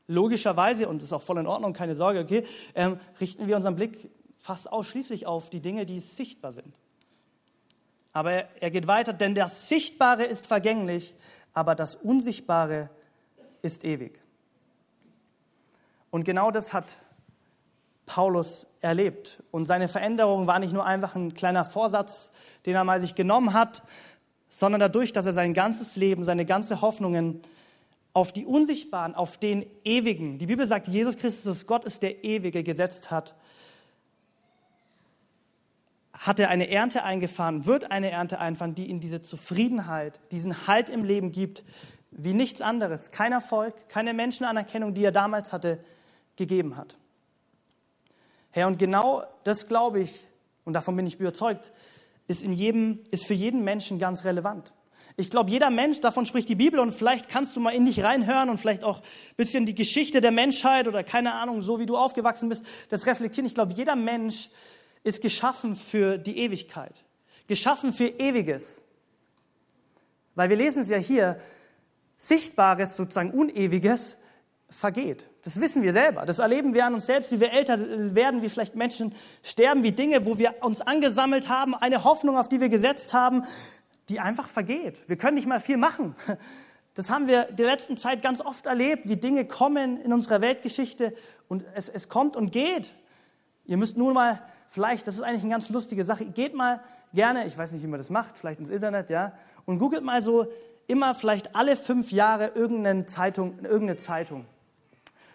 Logischerweise, 0.08 0.90
und 0.90 0.98
das 0.98 1.10
ist 1.10 1.14
auch 1.14 1.22
voll 1.22 1.38
in 1.38 1.46
Ordnung, 1.46 1.74
keine 1.74 1.94
Sorge, 1.94 2.22
okay, 2.22 2.44
ähm, 2.74 3.00
richten 3.20 3.46
wir 3.46 3.56
unseren 3.56 3.76
Blick 3.76 4.10
fast 4.36 4.72
ausschließlich 4.74 5.28
auf 5.28 5.52
die 5.52 5.60
Dinge, 5.60 5.86
die 5.86 6.00
sichtbar 6.00 6.52
sind. 6.52 6.74
Aber 8.14 8.32
er, 8.32 8.50
er 8.62 8.72
geht 8.72 8.88
weiter, 8.88 9.14
denn 9.14 9.36
das 9.36 9.70
Sichtbare 9.70 10.24
ist 10.24 10.48
vergänglich, 10.48 11.14
aber 11.54 11.76
das 11.76 11.94
Unsichtbare 11.94 12.90
ist 13.62 13.86
ewig. 13.86 14.20
Und 16.10 16.24
genau 16.24 16.50
das 16.50 16.74
hat 16.74 16.98
Paulus 18.08 18.66
erlebt. 18.82 19.44
Und 19.52 19.68
seine 19.68 19.88
Veränderung 19.88 20.48
war 20.48 20.58
nicht 20.58 20.74
nur 20.74 20.84
einfach 20.84 21.14
ein 21.14 21.36
kleiner 21.36 21.64
Vorsatz, 21.64 22.32
den 22.66 22.74
er 22.74 22.84
mal 22.84 23.00
sich 23.00 23.14
genommen 23.14 23.54
hat, 23.54 23.84
sondern 24.54 24.82
dadurch, 24.82 25.14
dass 25.14 25.26
er 25.26 25.32
sein 25.32 25.54
ganzes 25.54 25.96
Leben, 25.96 26.26
seine 26.26 26.46
ganze 26.46 26.82
Hoffnungen 26.82 27.42
auf 28.12 28.34
die 28.34 28.46
Unsichtbaren, 28.46 29.16
auf 29.16 29.38
den 29.38 29.66
Ewigen, 29.86 30.40
die 30.40 30.46
Bibel 30.46 30.68
sagt, 30.68 30.90
Jesus 30.90 31.16
Christus, 31.16 31.66
Gott 31.66 31.86
ist 31.86 32.02
der 32.02 32.26
Ewige, 32.26 32.62
gesetzt 32.62 33.12
hat, 33.12 33.34
hat 36.12 36.38
er 36.38 36.50
eine 36.50 36.70
Ernte 36.70 37.04
eingefahren, 37.04 37.66
wird 37.66 37.92
eine 37.92 38.12
Ernte 38.12 38.40
einfahren, 38.40 38.76
die 38.76 38.90
ihm 38.90 39.00
diese 39.00 39.22
Zufriedenheit, 39.22 40.20
diesen 40.34 40.68
Halt 40.68 40.90
im 40.90 41.06
Leben 41.06 41.32
gibt, 41.32 41.64
wie 42.12 42.34
nichts 42.34 42.62
anderes, 42.62 43.12
kein 43.12 43.32
Erfolg, 43.32 43.88
keine 43.88 44.14
Menschenanerkennung, 44.14 44.94
die 44.94 45.06
er 45.06 45.14
damals 45.14 45.54
hatte, 45.54 45.80
gegeben 46.36 46.76
hat. 46.76 46.98
Herr, 48.50 48.68
und 48.68 48.80
genau 48.80 49.24
das 49.46 49.70
glaube 49.70 50.02
ich, 50.02 50.28
und 50.66 50.74
davon 50.74 50.98
bin 50.98 51.08
ich 51.08 51.18
überzeugt, 51.18 51.72
ist, 52.32 52.44
in 52.44 52.54
jedem, 52.54 53.00
ist 53.12 53.26
für 53.26 53.34
jeden 53.34 53.64
Menschen 53.64 54.00
ganz 54.00 54.24
relevant. 54.24 54.74
Ich 55.18 55.30
glaube, 55.30 55.52
jeder 55.52 55.70
Mensch, 55.70 56.00
davon 56.00 56.26
spricht 56.26 56.48
die 56.48 56.56
Bibel 56.56 56.80
und 56.80 56.96
vielleicht 56.96 57.28
kannst 57.28 57.56
du 57.56 57.60
mal 57.60 57.76
in 57.76 57.86
dich 57.86 58.04
reinhören 58.04 58.50
und 58.50 58.58
vielleicht 58.58 58.84
auch 58.84 59.00
ein 59.00 59.36
bisschen 59.36 59.66
die 59.66 59.76
Geschichte 59.76 60.22
der 60.22 60.32
Menschheit 60.32 60.88
oder 60.88 61.04
keine 61.04 61.34
Ahnung, 61.34 61.62
so 61.62 61.80
wie 61.80 61.86
du 61.86 61.98
aufgewachsen 61.98 62.50
bist, 62.50 62.66
das 62.90 63.06
reflektieren. 63.06 63.46
Ich 63.46 63.54
glaube, 63.54 63.74
jeder 63.74 63.96
Mensch 63.96 64.50
ist 65.04 65.22
geschaffen 65.22 65.76
für 65.76 66.18
die 66.18 66.38
Ewigkeit, 66.38 67.04
geschaffen 67.48 67.92
für 67.92 68.08
Ewiges. 68.08 68.84
Weil 70.36 70.50
wir 70.50 70.56
lesen 70.56 70.84
es 70.84 70.90
ja 70.90 70.98
hier, 70.98 71.38
Sichtbares, 72.16 72.96
sozusagen 72.96 73.32
Unewiges, 73.32 74.18
vergeht. 74.72 75.28
Das 75.44 75.60
wissen 75.60 75.84
wir 75.84 75.94
selber. 75.94 76.26
Das 76.26 76.40
erleben 76.40 76.74
wir 76.74 76.86
an 76.86 76.94
uns 76.94 77.06
selbst, 77.06 77.32
wie 77.32 77.40
wir 77.40 77.52
älter 77.52 77.78
werden, 78.16 78.42
wie 78.42 78.50
vielleicht 78.50 78.76
Menschen 78.76 79.14
sterben, 79.44 79.84
wie 79.84 79.92
Dinge, 79.92 80.26
wo 80.26 80.38
wir 80.38 80.56
uns 80.62 80.82
angesammelt 80.82 81.50
haben, 81.50 81.76
eine 81.76 82.04
Hoffnung, 82.04 82.38
auf 82.38 82.50
die 82.50 82.62
wir 82.62 82.70
gesetzt 82.70 83.14
haben, 83.14 83.44
die 84.10 84.20
einfach 84.20 84.48
vergeht. 84.48 85.08
Wir 85.08 85.18
können 85.18 85.36
nicht 85.36 85.48
mal 85.48 85.60
viel 85.60 85.78
machen. 85.78 86.16
Das 86.94 87.10
haben 87.10 87.28
wir 87.28 87.44
der 87.46 87.68
letzten 87.68 87.96
Zeit 87.96 88.22
ganz 88.22 88.42
oft 88.42 88.66
erlebt, 88.66 89.08
wie 89.08 89.16
Dinge 89.16 89.46
kommen 89.46 90.02
in 90.02 90.12
unserer 90.12 90.42
Weltgeschichte 90.42 91.14
und 91.48 91.64
es, 91.74 91.88
es 91.88 92.10
kommt 92.10 92.36
und 92.36 92.52
geht. 92.52 92.94
Ihr 93.66 93.78
müsst 93.78 93.98
nun 93.98 94.14
mal, 94.14 94.42
vielleicht, 94.68 95.08
das 95.08 95.16
ist 95.16 95.22
eigentlich 95.22 95.44
eine 95.44 95.52
ganz 95.52 95.70
lustige 95.70 96.04
Sache, 96.04 96.26
geht 96.26 96.54
mal 96.54 96.82
gerne, 97.14 97.46
ich 97.46 97.58
weiß 97.58 97.72
nicht, 97.72 97.84
wie 97.84 97.88
man 97.88 98.00
das 98.00 98.10
macht, 98.10 98.38
vielleicht 98.38 98.60
ins 98.60 98.70
Internet, 98.70 99.10
ja, 99.10 99.32
und 99.66 99.80
googelt 99.80 100.04
mal 100.04 100.22
so 100.22 100.48
immer 100.88 101.16
vielleicht 101.16 101.56
alle 101.56 101.78
fünf 101.78 102.12
Jahre 102.12 102.48
irgendeine 102.48 103.06
Zeitung, 103.06 103.60
irgendeine 103.60 103.96
Zeitung. 103.96 104.46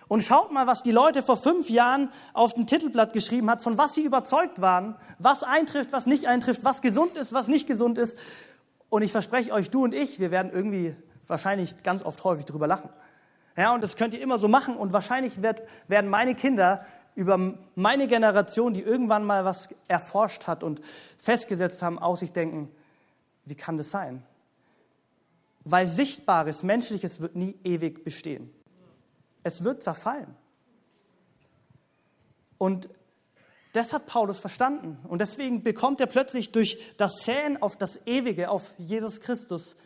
Und 0.09 0.23
schaut 0.23 0.53
mal, 0.53 0.67
was 0.67 0.83
die 0.83 0.93
Leute 0.93 1.23
vor 1.23 1.37
fünf 1.37 1.69
Jahren 1.69 2.11
auf 2.33 2.55
dem 2.55 2.67
Titelblatt 2.67 3.13
geschrieben 3.13 3.51
hat, 3.51 3.61
von 3.61 3.77
was 3.77 3.95
sie 3.95 4.05
überzeugt 4.05 4.61
waren, 4.61 4.97
was 5.19 5.43
eintrifft, 5.43 5.93
was 5.93 6.07
nicht 6.07 6.29
eintrifft, 6.29 6.65
was 6.65 6.81
gesund 6.81 7.17
ist, 7.17 7.33
was 7.33 7.49
nicht 7.49 7.67
gesund 7.67 7.99
ist. 7.99 8.19
Und 8.89 9.03
ich 9.03 9.11
verspreche 9.11 9.53
euch, 9.53 9.71
du 9.71 9.83
und 9.83 9.95
ich, 9.95 10.21
wir 10.21 10.31
werden 10.31 10.53
irgendwie 10.53 10.95
wahrscheinlich 11.27 11.83
ganz 11.83 12.05
oft 12.05 12.23
häufig 12.23 12.45
drüber 12.45 12.69
lachen. 12.69 12.89
Ja, 13.57 13.75
und 13.75 13.83
das 13.83 13.97
könnt 13.97 14.15
ihr 14.15 14.21
immer 14.21 14.39
so 14.39 14.49
machen. 14.49 14.77
Und 14.77 14.93
wahrscheinlich 14.93 15.43
wird, 15.43 15.63
werden 15.89 16.09
meine 16.09 16.35
Kinder 16.35 16.85
über 17.17 17.55
meine 17.75 18.07
Generation, 18.07 18.75
die 18.75 18.83
irgendwann 18.83 19.25
mal 19.25 19.45
was 19.45 19.75
erforscht 19.89 20.47
hat 20.47 20.63
und 20.63 20.81
festgesetzt 21.19 21.83
haben, 21.83 21.99
aus 21.99 22.21
sich 22.21 22.33
denken, 22.33 22.69
wie 23.47 23.55
kann 23.55 23.77
das 23.77 23.91
sein? 23.91 24.23
Weil 25.65 25.87
Sichtbares, 25.87 26.63
Menschliches 26.63 27.21
wird 27.21 27.35
nie 27.35 27.57
ewig 27.65 28.05
bestehen. 28.05 28.53
Es 29.47 29.63
wird 29.63 29.81
zerfallen. 29.81 30.35
Und 32.59 32.89
das 33.75 33.93
hat 33.93 34.07
Paulus 34.07 34.41
verstanden. 34.41 34.99
Und 35.07 35.21
deswegen 35.21 35.63
bekommt 35.63 36.01
er 36.01 36.09
plötzlich 36.09 36.51
durch 36.51 36.95
das 36.97 37.23
Säen 37.23 37.63
auf 37.63 37.77
das 37.77 38.09
Ewige, 38.09 38.51
auf 38.51 38.75
Jesus 38.77 39.21
Christus, 39.21 39.77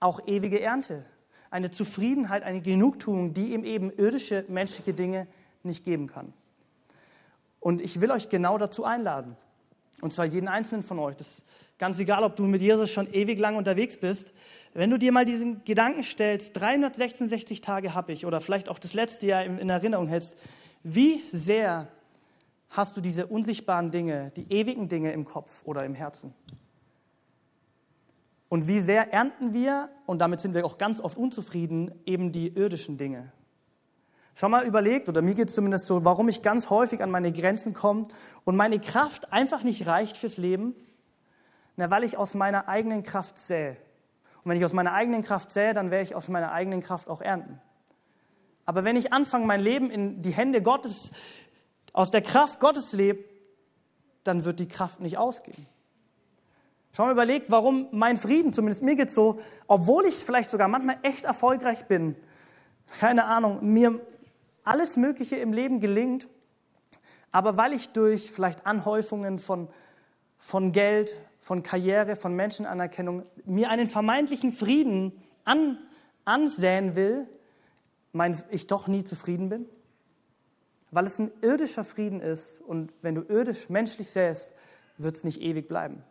auch 0.00 0.26
ewige 0.26 0.58
Ernte. 0.58 1.04
Eine 1.50 1.70
Zufriedenheit, 1.70 2.44
eine 2.44 2.62
Genugtuung, 2.62 3.34
die 3.34 3.52
ihm 3.52 3.62
eben 3.62 3.90
irdische 3.90 4.46
menschliche 4.48 4.94
Dinge 4.94 5.26
nicht 5.62 5.84
geben 5.84 6.06
kann. 6.06 6.32
Und 7.60 7.82
ich 7.82 8.00
will 8.00 8.10
euch 8.10 8.30
genau 8.30 8.56
dazu 8.56 8.86
einladen. 8.86 9.36
Und 10.00 10.14
zwar 10.14 10.24
jeden 10.24 10.48
einzelnen 10.48 10.82
von 10.82 10.98
euch. 10.98 11.16
Das 11.16 11.28
ist 11.28 11.44
ganz 11.78 11.98
egal, 11.98 12.24
ob 12.24 12.36
du 12.36 12.44
mit 12.44 12.62
Jesus 12.62 12.90
schon 12.90 13.12
ewig 13.12 13.38
lang 13.38 13.56
unterwegs 13.56 13.98
bist. 13.98 14.32
Wenn 14.76 14.90
du 14.90 14.98
dir 14.98 15.10
mal 15.10 15.24
diesen 15.24 15.64
Gedanken 15.64 16.02
stellst, 16.02 16.60
366 16.60 17.62
Tage 17.62 17.94
habe 17.94 18.12
ich 18.12 18.26
oder 18.26 18.42
vielleicht 18.42 18.68
auch 18.68 18.78
das 18.78 18.92
letzte 18.92 19.26
Jahr 19.26 19.42
in 19.42 19.70
Erinnerung 19.70 20.06
hältst, 20.06 20.36
wie 20.82 21.22
sehr 21.32 21.88
hast 22.68 22.94
du 22.94 23.00
diese 23.00 23.26
unsichtbaren 23.26 23.90
Dinge, 23.90 24.32
die 24.36 24.52
ewigen 24.52 24.90
Dinge 24.90 25.12
im 25.12 25.24
Kopf 25.24 25.62
oder 25.64 25.82
im 25.86 25.94
Herzen? 25.94 26.34
Und 28.50 28.68
wie 28.68 28.80
sehr 28.80 29.14
ernten 29.14 29.54
wir, 29.54 29.88
und 30.04 30.18
damit 30.18 30.40
sind 30.40 30.52
wir 30.52 30.66
auch 30.66 30.76
ganz 30.76 31.00
oft 31.00 31.16
unzufrieden, 31.16 31.90
eben 32.04 32.30
die 32.30 32.48
irdischen 32.48 32.98
Dinge. 32.98 33.32
Schon 34.34 34.50
mal 34.50 34.66
überlegt, 34.66 35.08
oder 35.08 35.22
mir 35.22 35.34
geht 35.34 35.48
es 35.48 35.54
zumindest 35.54 35.86
so, 35.86 36.04
warum 36.04 36.28
ich 36.28 36.42
ganz 36.42 36.68
häufig 36.68 37.02
an 37.02 37.10
meine 37.10 37.32
Grenzen 37.32 37.72
komme 37.72 38.08
und 38.44 38.56
meine 38.56 38.78
Kraft 38.78 39.32
einfach 39.32 39.62
nicht 39.62 39.86
reicht 39.86 40.18
fürs 40.18 40.36
Leben? 40.36 40.74
Na, 41.76 41.90
weil 41.90 42.04
ich 42.04 42.18
aus 42.18 42.34
meiner 42.34 42.68
eigenen 42.68 43.02
Kraft 43.02 43.38
sähe. 43.38 43.78
Und 44.46 44.50
wenn 44.50 44.58
ich 44.58 44.64
aus 44.64 44.74
meiner 44.74 44.92
eigenen 44.92 45.22
Kraft 45.22 45.50
sähe, 45.50 45.74
dann 45.74 45.90
werde 45.90 46.04
ich 46.04 46.14
aus 46.14 46.28
meiner 46.28 46.52
eigenen 46.52 46.80
Kraft 46.80 47.08
auch 47.08 47.20
ernten. 47.20 47.60
Aber 48.64 48.84
wenn 48.84 48.94
ich 48.94 49.12
anfange, 49.12 49.44
mein 49.44 49.60
Leben 49.60 49.90
in 49.90 50.22
die 50.22 50.30
Hände 50.30 50.62
Gottes, 50.62 51.10
aus 51.92 52.12
der 52.12 52.22
Kraft 52.22 52.60
Gottes 52.60 52.92
lebe, 52.92 53.24
dann 54.22 54.44
wird 54.44 54.60
die 54.60 54.68
Kraft 54.68 55.00
nicht 55.00 55.18
ausgehen. 55.18 55.66
Schau 56.92 57.06
mal 57.06 57.10
überlegt, 57.10 57.50
warum 57.50 57.88
mein 57.90 58.18
Frieden, 58.18 58.52
zumindest 58.52 58.84
mir 58.84 58.94
geht 58.94 59.10
so, 59.10 59.40
obwohl 59.66 60.06
ich 60.06 60.14
vielleicht 60.14 60.50
sogar 60.50 60.68
manchmal 60.68 61.00
echt 61.02 61.24
erfolgreich 61.24 61.86
bin, 61.86 62.14
keine 63.00 63.24
Ahnung, 63.24 63.72
mir 63.72 64.00
alles 64.62 64.96
Mögliche 64.96 65.34
im 65.34 65.52
Leben 65.52 65.80
gelingt, 65.80 66.28
aber 67.32 67.56
weil 67.56 67.72
ich 67.72 67.88
durch 67.88 68.30
vielleicht 68.30 68.64
Anhäufungen 68.64 69.40
von, 69.40 69.66
von 70.38 70.70
Geld, 70.70 71.18
von 71.46 71.62
Karriere, 71.62 72.16
von 72.16 72.34
Menschenanerkennung 72.34 73.24
mir 73.44 73.70
einen 73.70 73.88
vermeintlichen 73.88 74.52
Frieden 74.52 75.12
an, 75.44 75.78
ansäen 76.24 76.96
will, 76.96 77.28
mein, 78.12 78.42
ich 78.50 78.66
doch 78.66 78.88
nie 78.88 79.04
zufrieden 79.04 79.48
bin? 79.48 79.66
Weil 80.90 81.06
es 81.06 81.20
ein 81.20 81.30
irdischer 81.42 81.84
Frieden 81.84 82.20
ist 82.20 82.60
und 82.62 82.92
wenn 83.00 83.14
du 83.14 83.22
irdisch, 83.28 83.68
menschlich 83.68 84.10
säst, 84.10 84.56
wird 84.98 85.14
es 85.14 85.22
nicht 85.22 85.40
ewig 85.40 85.68
bleiben. 85.68 86.02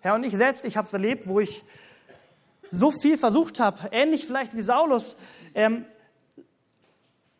Herr, 0.00 0.16
und 0.16 0.24
ich 0.24 0.36
selbst, 0.36 0.64
ich 0.64 0.76
habe 0.76 0.88
es 0.88 0.92
erlebt, 0.92 1.28
wo 1.28 1.38
ich 1.38 1.62
so 2.68 2.90
viel 2.90 3.16
versucht 3.16 3.60
habe, 3.60 3.90
ähnlich 3.92 4.26
vielleicht 4.26 4.56
wie 4.56 4.62
Saulus, 4.62 5.18
ähm, 5.54 5.84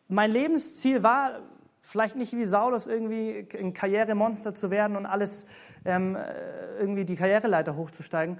mein 0.07 0.31
Lebensziel 0.31 1.03
war 1.03 1.41
vielleicht 1.91 2.15
nicht 2.15 2.31
wie 2.33 2.45
Saulus 2.45 2.87
irgendwie 2.87 3.45
ein 3.59 3.73
Karrieremonster 3.73 4.53
zu 4.53 4.71
werden 4.71 4.95
und 4.95 5.05
alles 5.05 5.45
ähm, 5.83 6.15
äh, 6.15 6.77
irgendwie 6.79 7.03
die 7.03 7.17
Karriereleiter 7.17 7.75
hochzusteigen. 7.75 8.37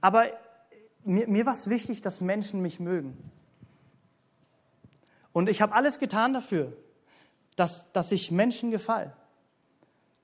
Aber 0.00 0.24
mir, 1.04 1.28
mir 1.28 1.46
war 1.46 1.52
es 1.52 1.70
wichtig, 1.70 2.02
dass 2.02 2.20
Menschen 2.20 2.60
mich 2.60 2.80
mögen. 2.80 3.16
Und 5.32 5.48
ich 5.48 5.62
habe 5.62 5.74
alles 5.74 6.00
getan 6.00 6.32
dafür, 6.32 6.72
dass, 7.54 7.92
dass 7.92 8.10
ich 8.10 8.32
Menschen 8.32 8.72
gefalle. 8.72 9.12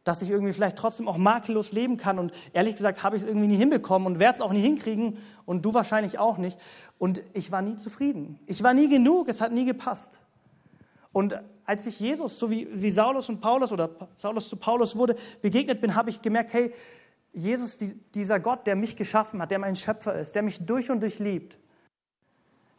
Dass 0.03 0.21
ich 0.21 0.31
irgendwie 0.31 0.53
vielleicht 0.53 0.77
trotzdem 0.77 1.07
auch 1.07 1.17
makellos 1.17 1.71
leben 1.71 1.97
kann. 1.97 2.19
Und 2.19 2.33
ehrlich 2.53 2.75
gesagt 2.75 3.05
habe 3.05 3.15
ich 3.15 3.23
es 3.23 3.29
irgendwie 3.29 3.47
nie 3.47 3.57
hinbekommen 3.57 4.07
und 4.07 4.19
werde 4.19 4.35
es 4.35 4.41
auch 4.41 4.53
nie 4.53 4.61
hinkriegen. 4.61 5.19
Und 5.47 5.65
du 5.65 5.75
wahrscheinlich 5.75 6.19
auch 6.19 6.39
nicht. 6.39 6.59
Und 6.99 7.23
ich 7.35 7.53
war 7.53 7.63
nie 7.63 7.77
zufrieden. 7.77 8.41
Ich 8.47 8.65
war 8.65 8.75
nie 8.75 8.89
genug. 8.89 9.29
Es 9.29 9.41
hat 9.41 9.53
nie 9.53 9.65
gepasst. 9.65 10.23
Und 11.13 11.39
als 11.65 11.87
ich 11.87 12.01
Jesus, 12.01 12.39
so 12.39 12.51
wie, 12.51 12.69
wie 12.71 12.91
Saulus 12.91 13.29
und 13.29 13.41
Paulus 13.41 13.73
oder 13.73 13.91
Saulus 14.17 14.49
zu 14.49 14.57
Paulus 14.57 14.97
wurde, 14.97 15.15
begegnet 15.41 15.81
bin, 15.81 15.95
habe 15.95 16.11
ich 16.11 16.21
gemerkt, 16.21 16.53
hey, 16.53 16.73
Jesus, 17.33 17.79
die, 17.79 17.95
dieser 18.15 18.39
Gott, 18.39 18.67
der 18.67 18.77
mich 18.77 18.97
geschaffen 18.97 19.41
hat, 19.41 19.51
der 19.51 19.59
mein 19.59 19.77
Schöpfer 19.77 20.19
ist, 20.19 20.35
der 20.35 20.43
mich 20.43 20.65
durch 20.65 20.91
und 20.91 21.01
durch 21.01 21.19
liebt, 21.19 21.59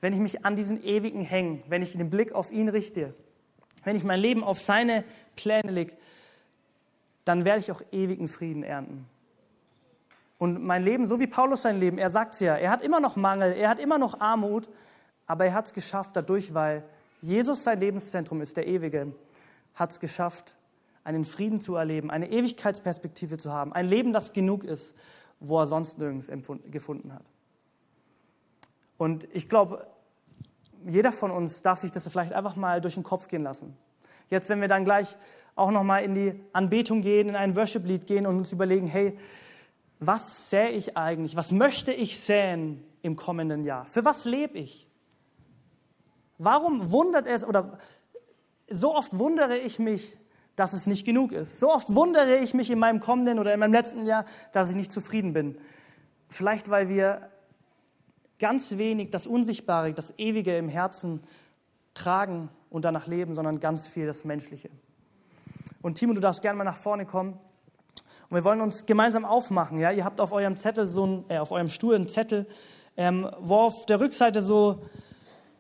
wenn 0.02 0.14
ich 0.14 0.20
mich 0.20 0.46
an 0.46 0.56
diesen 0.56 0.84
Ewigen 0.84 1.22
hänge, 1.22 1.62
wenn 1.68 1.82
ich 1.82 1.94
den 1.94 2.10
Blick 2.10 2.32
auf 2.32 2.52
ihn 2.52 2.70
richte, 2.70 3.14
wenn 3.84 3.96
ich 3.96 4.04
mein 4.04 4.20
Leben 4.20 4.44
auf 4.44 4.62
seine 4.62 5.04
Pläne 5.36 5.72
lege, 5.72 5.94
dann 7.26 7.44
werde 7.44 7.60
ich 7.60 7.72
auch 7.72 7.82
ewigen 7.92 8.28
Frieden 8.28 8.64
ernten. 8.64 9.08
Und 10.38 10.64
mein 10.64 10.84
Leben, 10.84 11.08
so 11.08 11.20
wie 11.20 11.28
Paulus 11.28 11.64
sein 11.64 11.80
Leben, 11.80 11.98
er 11.98 12.10
sagt 12.10 12.34
es 12.34 12.40
ja, 12.40 12.56
er 12.56 12.70
hat 12.70 12.82
immer 12.82 13.00
noch 13.00 13.16
Mangel, 13.16 13.54
er 13.54 13.70
hat 13.70 13.80
immer 13.80 13.98
noch 13.98 14.20
Armut, 14.20 14.70
aber 15.26 15.46
er 15.46 15.54
hat 15.54 15.68
es 15.68 15.74
geschafft 15.74 16.16
dadurch, 16.16 16.54
weil 16.54 16.84
Jesus 17.26 17.64
sein 17.64 17.80
Lebenszentrum 17.80 18.40
ist, 18.42 18.56
der 18.56 18.68
Ewige, 18.68 19.12
hat 19.74 19.90
es 19.90 20.00
geschafft, 20.00 20.56
einen 21.04 21.26
Frieden 21.26 21.60
zu 21.60 21.76
erleben, 21.76 22.12
eine 22.12 22.30
Ewigkeitsperspektive 22.30 23.40
zu 23.40 23.52
haben, 23.52 23.74
ein 23.74 23.88
Leben, 23.88 24.14
das 24.14 24.32
genug 24.32 24.64
ist, 24.64 24.96
wo 25.40 25.60
er 25.60 25.66
sonst 25.66 25.98
nirgends 25.98 26.32
gefunden 26.70 27.14
hat. 27.14 27.26
Und 28.98 29.28
ich 29.34 29.50
glaube, 29.50 29.88
jeder 30.88 31.12
von 31.12 31.32
uns 31.32 31.64
darf 31.64 31.80
sich 31.80 31.92
das 31.92 32.08
vielleicht 32.08 32.34
einfach 32.34 32.56
mal 32.56 32.80
durch 32.80 32.94
den 32.94 33.04
Kopf 33.04 33.28
gehen 33.28 33.42
lassen. 33.42 33.76
Jetzt, 34.30 34.48
wenn 34.50 34.62
wir 34.62 34.68
dann 34.68 34.86
gleich 34.86 35.18
auch 35.56 35.72
noch 35.72 35.84
mal 35.84 36.04
in 36.04 36.14
die 36.14 36.40
Anbetung 36.54 37.02
gehen, 37.02 37.30
in 37.30 37.36
ein 37.36 37.56
Worship-Lied 37.56 38.06
gehen 38.06 38.28
und 38.28 38.38
uns 38.38 38.52
überlegen, 38.52 38.86
hey, 38.86 39.18
was 40.00 40.52
sähe 40.52 40.70
ich 40.70 40.96
eigentlich? 40.96 41.36
Was 41.36 41.52
möchte 41.52 41.92
ich 41.92 42.20
säen 42.20 42.84
im 43.02 43.16
kommenden 43.16 43.64
Jahr? 43.64 43.88
Für 43.88 44.06
was 44.06 44.26
lebe 44.26 44.60
ich? 44.60 44.85
Warum 46.38 46.92
wundert 46.92 47.28
es 47.28 47.44
oder 47.44 47.78
so 48.70 48.96
oft 48.96 49.18
wundere 49.18 49.58
ich 49.58 49.80
mich, 49.80 50.18
dass 50.56 50.74
es 50.74 50.88
nicht 50.88 51.06
genug 51.06 51.32
ist. 51.32 51.60
So 51.60 51.72
oft 51.72 51.94
wundere 51.94 52.38
ich 52.38 52.54
mich 52.54 52.72
in 52.72 52.80
meinem 52.80 53.00
kommenden 53.00 53.40
oder 53.40 53.54
in 53.54 53.60
meinem 53.60 53.74
letzten 53.74 54.06
Jahr, 54.06 54.26
dass 54.54 54.70
ich 54.70 54.76
nicht 54.76 54.92
zufrieden 54.92 55.34
bin. 55.34 55.58
Vielleicht, 56.30 56.70
weil 56.70 56.90
wir 56.90 57.30
ganz 58.40 58.78
wenig 58.78 59.10
das 59.10 59.28
Unsichtbare, 59.28 59.94
das 59.94 60.18
Ewige 60.18 60.58
im 60.58 60.70
Herzen 60.70 61.22
tragen 61.94 62.50
und 62.70 62.86
danach 62.86 63.08
leben, 63.08 63.36
sondern 63.36 63.60
ganz 63.60 63.88
viel 63.88 64.06
das 64.08 64.26
Menschliche. 64.26 64.70
Und 65.82 65.96
Timo, 65.96 66.14
du 66.14 66.20
darfst 66.20 66.42
gerne 66.42 66.58
mal 66.58 66.64
nach 66.64 66.78
vorne 66.78 67.06
kommen. 67.06 67.34
Und 68.30 68.36
wir 68.36 68.44
wollen 68.44 68.62
uns 68.62 68.86
gemeinsam 68.86 69.24
aufmachen. 69.24 69.80
Ja? 69.80 69.92
Ihr 69.92 70.04
habt 70.04 70.20
auf 70.20 70.32
eurem 70.32 70.58
Zettel 70.58 70.86
so 70.86 71.06
ein, 71.06 71.26
äh, 71.30 71.38
auf 71.38 71.52
eurem 71.52 71.70
Stuhl 71.70 71.96
einen 71.96 72.08
Zettel, 72.08 72.48
ähm, 72.98 73.30
wo 73.40 73.58
auf 73.58 73.86
der 73.86 74.00
Rückseite 74.00 74.42
so 74.42 74.82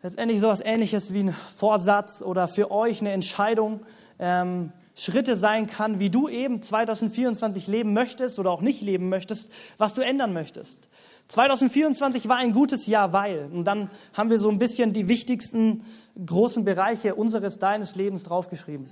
letztendlich 0.06 0.40
so 0.40 0.46
etwas 0.46 0.62
Ähnliches 0.62 1.16
wie 1.16 1.24
ein 1.24 1.34
Vorsatz 1.34 2.22
oder 2.22 2.48
für 2.48 2.70
euch 2.70 3.02
eine 3.02 3.12
Entscheidung, 3.12 3.80
ähm, 4.20 4.72
Schritte 4.94 5.36
sein 5.36 5.66
kann, 5.66 5.98
wie 5.98 6.12
du 6.12 6.30
eben 6.30 6.62
2024 6.62 7.66
leben 7.66 7.94
möchtest 7.94 8.38
oder 8.38 8.52
auch 8.52 8.62
nicht 8.62 8.84
leben 8.84 9.10
möchtest, 9.10 9.52
was 9.80 9.96
du 9.96 10.04
ändern 10.04 10.32
möchtest. 10.32 10.90
2024 11.30 12.30
war 12.30 12.38
ein 12.38 12.54
gutes 12.54 12.86
Jahr, 12.86 13.14
weil. 13.14 13.50
Und 13.52 13.66
dann 13.66 13.90
haben 14.14 14.30
wir 14.30 14.40
so 14.40 14.48
ein 14.48 14.60
bisschen 14.60 14.94
die 14.94 15.08
wichtigsten 15.08 15.84
großen 16.24 16.64
Bereiche 16.64 17.16
unseres, 17.16 17.58
deines 17.58 17.96
Lebens 17.96 18.22
draufgeschrieben. 18.22 18.88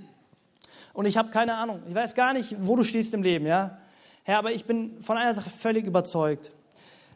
Und 0.94 1.06
ich 1.06 1.16
habe 1.16 1.30
keine 1.30 1.54
Ahnung, 1.54 1.80
ich 1.88 1.94
weiß 1.94 2.16
gar 2.16 2.32
nicht, 2.32 2.56
wo 2.60 2.74
du 2.74 2.82
stehst 2.82 3.14
im 3.14 3.22
Leben, 3.22 3.46
ja. 3.46 3.78
Herr, 4.24 4.38
aber 4.38 4.50
ich 4.50 4.64
bin 4.64 5.00
von 5.00 5.16
einer 5.16 5.32
Sache 5.32 5.48
völlig 5.48 5.86
überzeugt, 5.86 6.50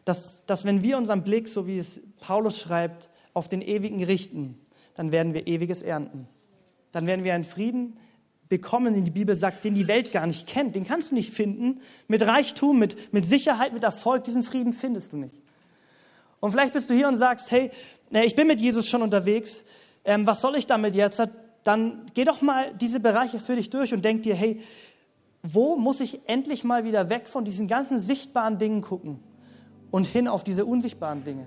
dass, 0.04 0.46
dass 0.46 0.64
wenn 0.64 0.84
wir 0.84 0.96
unseren 0.98 1.24
Blick, 1.24 1.48
so 1.48 1.66
wie 1.66 1.78
es 1.78 2.00
Paulus 2.20 2.60
schreibt, 2.60 3.07
auf 3.38 3.48
den 3.48 3.62
ewigen 3.62 4.02
richten, 4.04 4.58
dann 4.94 5.12
werden 5.12 5.32
wir 5.32 5.46
ewiges 5.46 5.82
ernten. 5.82 6.28
Dann 6.92 7.06
werden 7.06 7.24
wir 7.24 7.34
einen 7.34 7.44
Frieden 7.44 7.96
bekommen, 8.48 8.94
den 8.94 9.04
die 9.04 9.10
Bibel 9.10 9.36
sagt, 9.36 9.64
den 9.64 9.74
die 9.74 9.88
Welt 9.88 10.12
gar 10.12 10.26
nicht 10.26 10.46
kennt. 10.46 10.74
Den 10.74 10.86
kannst 10.86 11.10
du 11.10 11.14
nicht 11.14 11.32
finden. 11.32 11.80
Mit 12.08 12.22
Reichtum, 12.22 12.78
mit, 12.78 13.12
mit 13.12 13.26
Sicherheit, 13.26 13.72
mit 13.72 13.84
Erfolg, 13.84 14.24
diesen 14.24 14.42
Frieden 14.42 14.72
findest 14.72 15.12
du 15.12 15.18
nicht. 15.18 15.34
Und 16.40 16.52
vielleicht 16.52 16.72
bist 16.72 16.88
du 16.90 16.94
hier 16.94 17.08
und 17.08 17.16
sagst, 17.16 17.50
hey, 17.50 17.70
ich 18.10 18.34
bin 18.34 18.46
mit 18.46 18.60
Jesus 18.60 18.88
schon 18.88 19.02
unterwegs, 19.02 19.64
ähm, 20.04 20.26
was 20.26 20.40
soll 20.40 20.56
ich 20.56 20.66
damit 20.66 20.94
jetzt? 20.94 21.22
Dann 21.64 22.06
geh 22.14 22.24
doch 22.24 22.40
mal 22.40 22.72
diese 22.80 23.00
Bereiche 23.00 23.40
für 23.40 23.56
dich 23.56 23.70
durch 23.70 23.92
und 23.92 24.04
denk 24.04 24.22
dir, 24.22 24.34
hey, 24.34 24.60
wo 25.42 25.76
muss 25.76 26.00
ich 26.00 26.20
endlich 26.26 26.64
mal 26.64 26.84
wieder 26.84 27.10
weg 27.10 27.28
von 27.28 27.44
diesen 27.44 27.68
ganzen 27.68 28.00
sichtbaren 28.00 28.58
Dingen 28.58 28.82
gucken 28.82 29.20
und 29.90 30.06
hin 30.06 30.28
auf 30.28 30.44
diese 30.44 30.64
unsichtbaren 30.64 31.24
Dinge? 31.24 31.46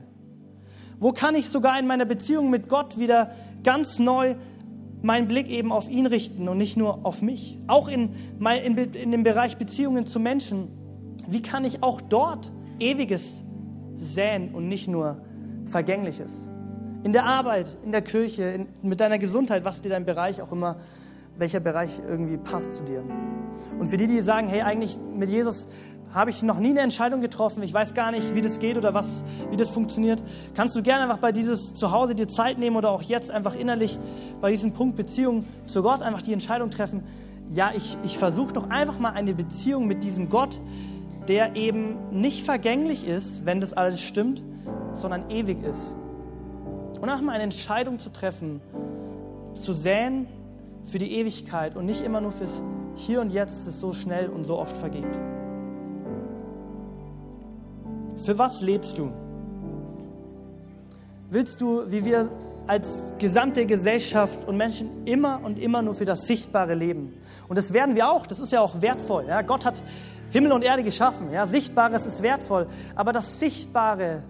Wo 1.02 1.10
kann 1.10 1.34
ich 1.34 1.50
sogar 1.50 1.80
in 1.80 1.88
meiner 1.88 2.06
Beziehung 2.06 2.52
mit 2.52 2.70
Gott 2.70 3.00
wieder 3.00 3.32
ganz 3.64 3.98
neu 3.98 4.36
meinen 5.02 5.28
Blick 5.28 5.50
eben 5.50 5.72
auf 5.72 5.90
ihn 5.90 6.06
richten 6.06 6.48
und 6.48 6.60
nicht 6.60 6.78
nur 6.78 7.08
auf 7.08 7.24
mich? 7.24 7.58
Auch 7.66 7.88
in, 7.88 8.12
in, 8.40 8.78
in 8.78 9.12
dem 9.12 9.24
Bereich 9.24 9.58
Beziehungen 9.58 10.06
zu 10.06 10.20
Menschen. 10.20 10.68
Wie 11.28 11.42
kann 11.42 11.66
ich 11.66 11.82
auch 11.82 12.02
dort 12.02 12.52
Ewiges 12.78 13.42
säen 13.96 14.54
und 14.54 14.68
nicht 14.68 14.88
nur 14.88 15.18
Vergängliches? 15.66 16.52
In 17.04 17.14
der 17.14 17.26
Arbeit, 17.26 17.78
in 17.84 17.92
der 17.92 18.04
Kirche, 18.04 18.44
in, 18.44 18.68
mit 18.84 19.00
deiner 19.00 19.18
Gesundheit, 19.18 19.66
was 19.66 19.82
dir 19.82 19.90
dein 19.90 20.06
Bereich 20.06 20.40
auch 20.40 20.52
immer, 20.52 20.76
welcher 21.38 21.60
Bereich 21.60 22.02
irgendwie 22.08 22.38
passt 22.38 22.74
zu 22.74 22.84
dir. 22.84 23.04
Und 23.80 23.88
für 23.88 23.98
die, 23.98 24.08
die 24.08 24.22
sagen, 24.22 24.48
hey, 24.48 24.62
eigentlich 24.62 24.98
mit 25.16 25.30
Jesus 25.30 25.68
habe 26.14 26.30
ich 26.30 26.44
noch 26.44 26.60
nie 26.60 26.72
eine 26.72 26.82
Entscheidung 26.82 27.22
getroffen, 27.22 27.64
ich 27.64 27.74
weiß 27.74 27.94
gar 27.94 28.12
nicht, 28.12 28.36
wie 28.36 28.42
das 28.42 28.60
geht 28.60 28.78
oder 28.78 28.94
was, 28.94 29.24
wie 29.50 29.56
das 29.56 29.70
funktioniert, 29.70 30.22
kannst 30.56 30.76
du 30.76 30.84
gerne 30.84 31.04
einfach 31.04 31.20
bei 31.20 31.32
dieses 31.32 31.74
Zuhause 31.74 32.16
dir 32.16 32.28
Zeit 32.28 32.58
nehmen 32.58 32.76
oder 32.76 32.92
auch 32.92 33.02
jetzt 33.02 33.32
einfach 33.32 33.56
innerlich 33.56 33.98
bei 34.42 34.52
diesem 34.52 34.74
Punkt 34.74 34.98
Beziehung 34.98 35.46
zu 35.68 35.82
Gott 35.82 36.02
einfach 36.02 36.22
die 36.22 36.34
Entscheidung 36.34 36.70
treffen, 36.70 37.04
ja, 37.50 37.72
ich, 37.74 37.98
ich 38.04 38.18
versuche 38.18 38.54
doch 38.54 38.70
einfach 38.70 38.98
mal 39.00 39.12
eine 39.12 39.34
Beziehung 39.34 39.88
mit 39.88 40.04
diesem 40.04 40.30
Gott, 40.30 40.60
der 41.28 41.56
eben 41.56 41.98
nicht 42.12 42.44
vergänglich 42.44 43.06
ist, 43.06 43.46
wenn 43.46 43.60
das 43.62 43.74
alles 43.74 44.02
stimmt, 44.02 44.42
sondern 44.94 45.30
ewig 45.30 45.64
ist. 45.64 45.94
Und 47.02 47.10
einfach 47.10 47.24
mal 47.24 47.34
eine 47.34 47.44
Entscheidung 47.44 48.00
zu 48.00 48.10
treffen, 48.12 48.62
zu 49.54 49.74
säen 49.74 50.28
für 50.84 50.98
die 50.98 51.14
Ewigkeit 51.14 51.76
und 51.76 51.86
nicht 51.86 52.02
immer 52.02 52.22
nur 52.22 52.32
fürs 52.32 52.62
Hier 52.96 53.22
und 53.22 53.32
Jetzt, 53.32 53.68
das 53.68 53.80
so 53.80 53.94
schnell 53.94 54.30
und 54.30 54.46
so 54.46 54.58
oft 54.58 54.76
vergeht. 54.76 55.06
Für 58.18 58.38
was 58.38 58.62
lebst 58.62 58.98
du? 58.98 59.12
Willst 61.30 61.62
du, 61.62 61.84
wie 61.90 62.06
wir 62.06 62.30
als 62.68 63.14
gesamte 63.18 63.66
Gesellschaft 63.66 64.48
und 64.48 64.58
Menschen 64.58 65.06
immer 65.06 65.40
und 65.44 65.58
immer 65.60 65.82
nur 65.82 65.96
für 65.96 66.06
das 66.06 66.28
Sichtbare 66.28 66.76
leben? 66.76 67.14
Und 67.48 67.58
das 67.58 67.74
werden 67.74 67.96
wir 67.96 68.12
auch, 68.12 68.28
das 68.28 68.40
ist 68.40 68.52
ja 68.52 68.62
auch 68.62 68.82
wertvoll. 68.82 69.26
Ja? 69.28 69.42
Gott 69.42 69.66
hat 69.66 69.82
Himmel 70.32 70.52
und 70.52 70.64
Erde 70.64 70.84
geschaffen. 70.84 71.32
Ja? 71.32 71.46
Sichtbares 71.46 72.06
ist 72.06 72.22
wertvoll, 72.22 72.68
aber 72.96 73.12
das 73.12 73.40
Sichtbare, 73.40 74.24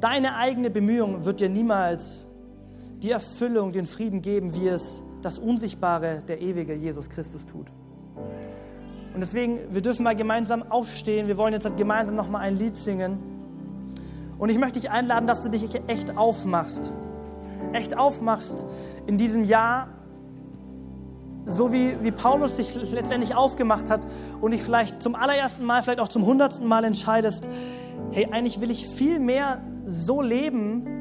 deine 0.00 0.36
eigene 0.36 0.70
Bemühung 0.70 1.24
wird 1.24 1.40
dir 1.40 1.48
niemals 1.48 2.26
die 3.02 3.10
Erfüllung, 3.10 3.72
den 3.72 3.86
Frieden 3.86 4.22
geben, 4.22 4.54
wie 4.54 4.68
es 4.68 5.02
das 5.22 5.38
Unsichtbare, 5.38 6.22
der 6.26 6.40
ewige 6.40 6.74
Jesus 6.74 7.08
Christus 7.08 7.46
tut. 7.46 7.66
Und 9.14 9.20
deswegen, 9.20 9.58
wir 9.70 9.80
dürfen 9.80 10.04
mal 10.04 10.14
gemeinsam 10.14 10.70
aufstehen. 10.70 11.26
Wir 11.26 11.36
wollen 11.36 11.52
jetzt 11.52 11.64
halt 11.64 11.76
gemeinsam 11.76 12.14
nochmal 12.14 12.42
ein 12.42 12.56
Lied 12.56 12.76
singen. 12.76 13.18
Und 14.38 14.50
ich 14.50 14.58
möchte 14.58 14.78
dich 14.78 14.90
einladen, 14.90 15.26
dass 15.26 15.42
du 15.42 15.48
dich 15.48 15.64
echt 15.88 16.16
aufmachst. 16.16 16.92
Echt 17.72 17.98
aufmachst 17.98 18.64
in 19.06 19.18
diesem 19.18 19.44
Jahr, 19.44 19.88
so 21.46 21.72
wie, 21.72 21.96
wie 22.02 22.12
Paulus 22.12 22.56
sich 22.56 22.74
letztendlich 22.92 23.34
aufgemacht 23.34 23.90
hat 23.90 24.06
und 24.40 24.52
dich 24.52 24.62
vielleicht 24.62 25.02
zum 25.02 25.14
allerersten 25.14 25.64
Mal, 25.64 25.82
vielleicht 25.82 26.00
auch 26.00 26.08
zum 26.08 26.24
hundertsten 26.24 26.68
Mal 26.68 26.84
entscheidest, 26.84 27.48
hey, 28.12 28.28
eigentlich 28.30 28.60
will 28.60 28.70
ich 28.70 28.86
viel 28.86 29.18
mehr 29.18 29.62
so 29.86 30.22
leben, 30.22 30.97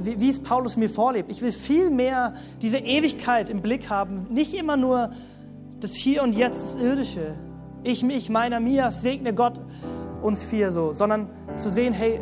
wie, 0.00 0.20
wie 0.20 0.30
es 0.30 0.42
Paulus 0.42 0.76
mir 0.76 0.90
vorlebt. 0.90 1.30
Ich 1.30 1.42
will 1.42 1.52
viel 1.52 1.90
mehr 1.90 2.34
diese 2.62 2.78
Ewigkeit 2.78 3.50
im 3.50 3.62
Blick 3.62 3.90
haben, 3.90 4.26
nicht 4.30 4.54
immer 4.54 4.76
nur 4.76 5.10
das 5.80 5.94
Hier 5.94 6.22
und 6.22 6.34
Jetzt, 6.34 6.74
das 6.74 6.82
Irdische. 6.82 7.34
Ich, 7.82 8.02
mich, 8.02 8.28
meiner, 8.28 8.60
mir, 8.60 8.90
segne 8.90 9.34
Gott 9.34 9.60
uns 10.22 10.42
vier 10.42 10.72
so, 10.72 10.92
sondern 10.92 11.28
zu 11.56 11.70
sehen, 11.70 11.92
hey, 11.92 12.20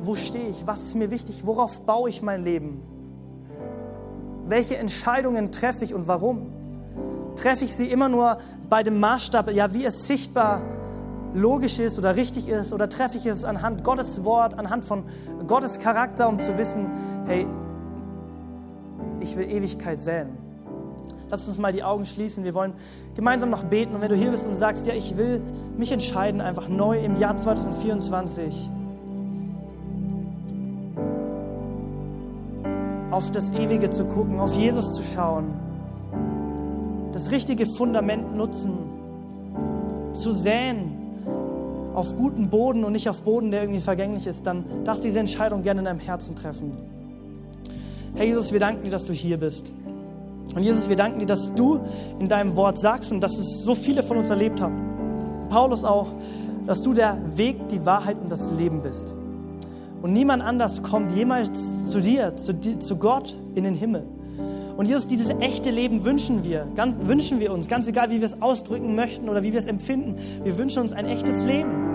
wo 0.00 0.14
stehe 0.14 0.48
ich? 0.48 0.66
Was 0.66 0.82
ist 0.82 0.94
mir 0.94 1.10
wichtig? 1.10 1.42
Worauf 1.44 1.80
baue 1.86 2.08
ich 2.08 2.22
mein 2.22 2.44
Leben? 2.44 2.82
Welche 4.46 4.76
Entscheidungen 4.76 5.52
treffe 5.52 5.84
ich 5.84 5.94
und 5.94 6.08
warum? 6.08 6.52
Treffe 7.36 7.64
ich 7.64 7.74
sie 7.74 7.90
immer 7.90 8.08
nur 8.08 8.38
bei 8.68 8.82
dem 8.82 9.00
Maßstab, 9.00 9.52
ja, 9.52 9.74
wie 9.74 9.84
es 9.84 10.06
sichtbar 10.06 10.62
logisch 11.36 11.78
ist 11.78 11.98
oder 11.98 12.16
richtig 12.16 12.48
ist, 12.48 12.72
oder 12.72 12.88
treffe 12.88 13.16
ich 13.16 13.26
es 13.26 13.44
anhand 13.44 13.84
Gottes 13.84 14.24
Wort, 14.24 14.58
anhand 14.58 14.84
von 14.84 15.04
Gottes 15.46 15.78
Charakter, 15.78 16.28
um 16.28 16.40
zu 16.40 16.56
wissen, 16.58 16.88
hey, 17.26 17.46
ich 19.20 19.36
will 19.36 19.50
Ewigkeit 19.50 20.00
säen. 20.00 20.28
Lass 21.28 21.48
uns 21.48 21.58
mal 21.58 21.72
die 21.72 21.82
Augen 21.82 22.06
schließen. 22.06 22.44
Wir 22.44 22.54
wollen 22.54 22.72
gemeinsam 23.14 23.50
noch 23.50 23.64
beten. 23.64 23.96
Und 23.96 24.00
wenn 24.00 24.08
du 24.08 24.14
hier 24.14 24.30
bist 24.30 24.46
und 24.46 24.54
sagst, 24.54 24.86
ja, 24.86 24.94
ich 24.94 25.16
will 25.16 25.42
mich 25.76 25.90
entscheiden, 25.90 26.40
einfach 26.40 26.68
neu 26.68 26.98
im 27.00 27.18
Jahr 27.18 27.36
2024 27.36 28.70
auf 33.10 33.32
das 33.32 33.50
Ewige 33.50 33.90
zu 33.90 34.04
gucken, 34.04 34.38
auf 34.38 34.54
Jesus 34.54 34.92
zu 34.92 35.02
schauen, 35.02 35.54
das 37.12 37.30
richtige 37.30 37.66
Fundament 37.66 38.36
nutzen, 38.36 38.74
zu 40.12 40.32
säen 40.32 40.95
auf 41.96 42.14
guten 42.14 42.50
Boden 42.50 42.84
und 42.84 42.92
nicht 42.92 43.08
auf 43.08 43.22
Boden, 43.22 43.50
der 43.50 43.62
irgendwie 43.62 43.80
vergänglich 43.80 44.26
ist, 44.26 44.46
dann 44.46 44.64
darfst 44.84 45.02
du 45.02 45.08
diese 45.08 45.18
Entscheidung 45.18 45.62
gerne 45.62 45.80
in 45.80 45.86
deinem 45.86 45.98
Herzen 45.98 46.36
treffen. 46.36 46.72
Herr 48.14 48.26
Jesus, 48.26 48.52
wir 48.52 48.60
danken 48.60 48.84
dir, 48.84 48.90
dass 48.90 49.06
du 49.06 49.14
hier 49.14 49.38
bist. 49.38 49.72
Und 50.54 50.62
Jesus, 50.62 50.90
wir 50.90 50.96
danken 50.96 51.20
dir, 51.20 51.26
dass 51.26 51.54
du 51.54 51.80
in 52.18 52.28
deinem 52.28 52.54
Wort 52.54 52.78
sagst 52.78 53.12
und 53.12 53.20
dass 53.22 53.38
es 53.38 53.64
so 53.64 53.74
viele 53.74 54.02
von 54.02 54.18
uns 54.18 54.28
erlebt 54.28 54.60
haben. 54.60 55.48
Paulus 55.48 55.84
auch, 55.84 56.08
dass 56.66 56.82
du 56.82 56.92
der 56.92 57.18
Weg, 57.34 57.68
die 57.70 57.84
Wahrheit 57.86 58.18
und 58.22 58.30
das 58.30 58.52
Leben 58.52 58.82
bist. 58.82 59.14
Und 60.02 60.12
niemand 60.12 60.42
anders 60.42 60.82
kommt 60.82 61.12
jemals 61.12 61.90
zu 61.90 62.00
dir, 62.00 62.36
zu, 62.36 62.78
zu 62.78 62.96
Gott 62.96 63.36
in 63.54 63.64
den 63.64 63.74
Himmel. 63.74 64.04
Und 64.76 64.84
Jesus, 64.84 65.06
dieses 65.06 65.30
echte 65.40 65.70
Leben 65.70 66.04
wünschen 66.04 66.44
wir, 66.44 66.66
ganz, 66.74 66.98
wünschen 67.02 67.40
wir 67.40 67.52
uns, 67.52 67.68
ganz 67.68 67.88
egal, 67.88 68.10
wie 68.10 68.20
wir 68.20 68.26
es 68.26 68.42
ausdrücken 68.42 68.94
möchten 68.94 69.30
oder 69.30 69.42
wie 69.42 69.52
wir 69.52 69.58
es 69.58 69.66
empfinden. 69.66 70.16
Wir 70.44 70.58
wünschen 70.58 70.82
uns 70.82 70.92
ein 70.92 71.06
echtes 71.06 71.46
Leben 71.46 71.85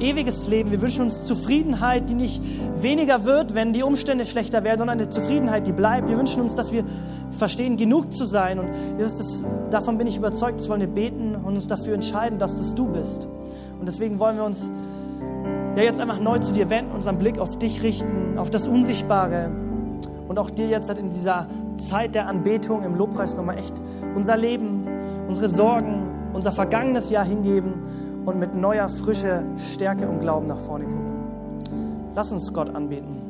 ewiges 0.00 0.48
Leben. 0.48 0.70
Wir 0.70 0.80
wünschen 0.80 1.02
uns 1.02 1.26
Zufriedenheit, 1.26 2.08
die 2.08 2.14
nicht 2.14 2.42
weniger 2.80 3.24
wird, 3.24 3.54
wenn 3.54 3.72
die 3.72 3.82
Umstände 3.82 4.24
schlechter 4.24 4.64
werden, 4.64 4.78
sondern 4.78 4.98
eine 4.98 5.10
Zufriedenheit, 5.10 5.66
die 5.66 5.72
bleibt. 5.72 6.08
Wir 6.08 6.18
wünschen 6.18 6.42
uns, 6.42 6.54
dass 6.54 6.72
wir 6.72 6.84
verstehen, 7.30 7.76
genug 7.76 8.12
zu 8.12 8.24
sein. 8.24 8.58
Und 8.58 8.68
Jesus, 8.98 9.16
das, 9.18 9.44
davon 9.70 9.98
bin 9.98 10.06
ich 10.06 10.16
überzeugt, 10.16 10.60
das 10.60 10.68
wollen 10.68 10.80
wir 10.80 10.88
beten 10.88 11.34
und 11.34 11.54
uns 11.54 11.66
dafür 11.66 11.94
entscheiden, 11.94 12.38
dass 12.38 12.58
das 12.58 12.74
du 12.74 12.88
bist. 12.88 13.28
Und 13.78 13.86
deswegen 13.86 14.18
wollen 14.18 14.36
wir 14.36 14.44
uns 14.44 14.70
ja 15.76 15.82
jetzt 15.82 16.00
einfach 16.00 16.20
neu 16.20 16.38
zu 16.38 16.52
dir 16.52 16.70
wenden, 16.70 16.92
unseren 16.92 17.18
Blick 17.18 17.38
auf 17.38 17.58
dich 17.58 17.82
richten, 17.82 18.38
auf 18.38 18.50
das 18.50 18.66
Unsichtbare. 18.66 19.50
Und 20.28 20.38
auch 20.38 20.50
dir 20.50 20.68
jetzt 20.68 20.90
in 20.90 21.10
dieser 21.10 21.46
Zeit 21.76 22.14
der 22.14 22.28
Anbetung 22.28 22.84
im 22.84 22.94
Lobpreis 22.94 23.36
nochmal 23.36 23.58
echt 23.58 23.74
unser 24.14 24.36
Leben, 24.36 24.86
unsere 25.28 25.48
Sorgen, 25.48 26.08
unser 26.32 26.52
vergangenes 26.52 27.10
Jahr 27.10 27.24
hingeben 27.24 27.74
und 28.26 28.38
mit 28.38 28.54
neuer, 28.54 28.88
frischer 28.88 29.42
Stärke 29.56 30.08
und 30.08 30.20
Glauben 30.20 30.46
nach 30.46 30.58
vorne 30.58 30.84
gucken. 30.84 32.10
Lass 32.14 32.32
uns 32.32 32.52
Gott 32.52 32.74
anbeten. 32.74 33.29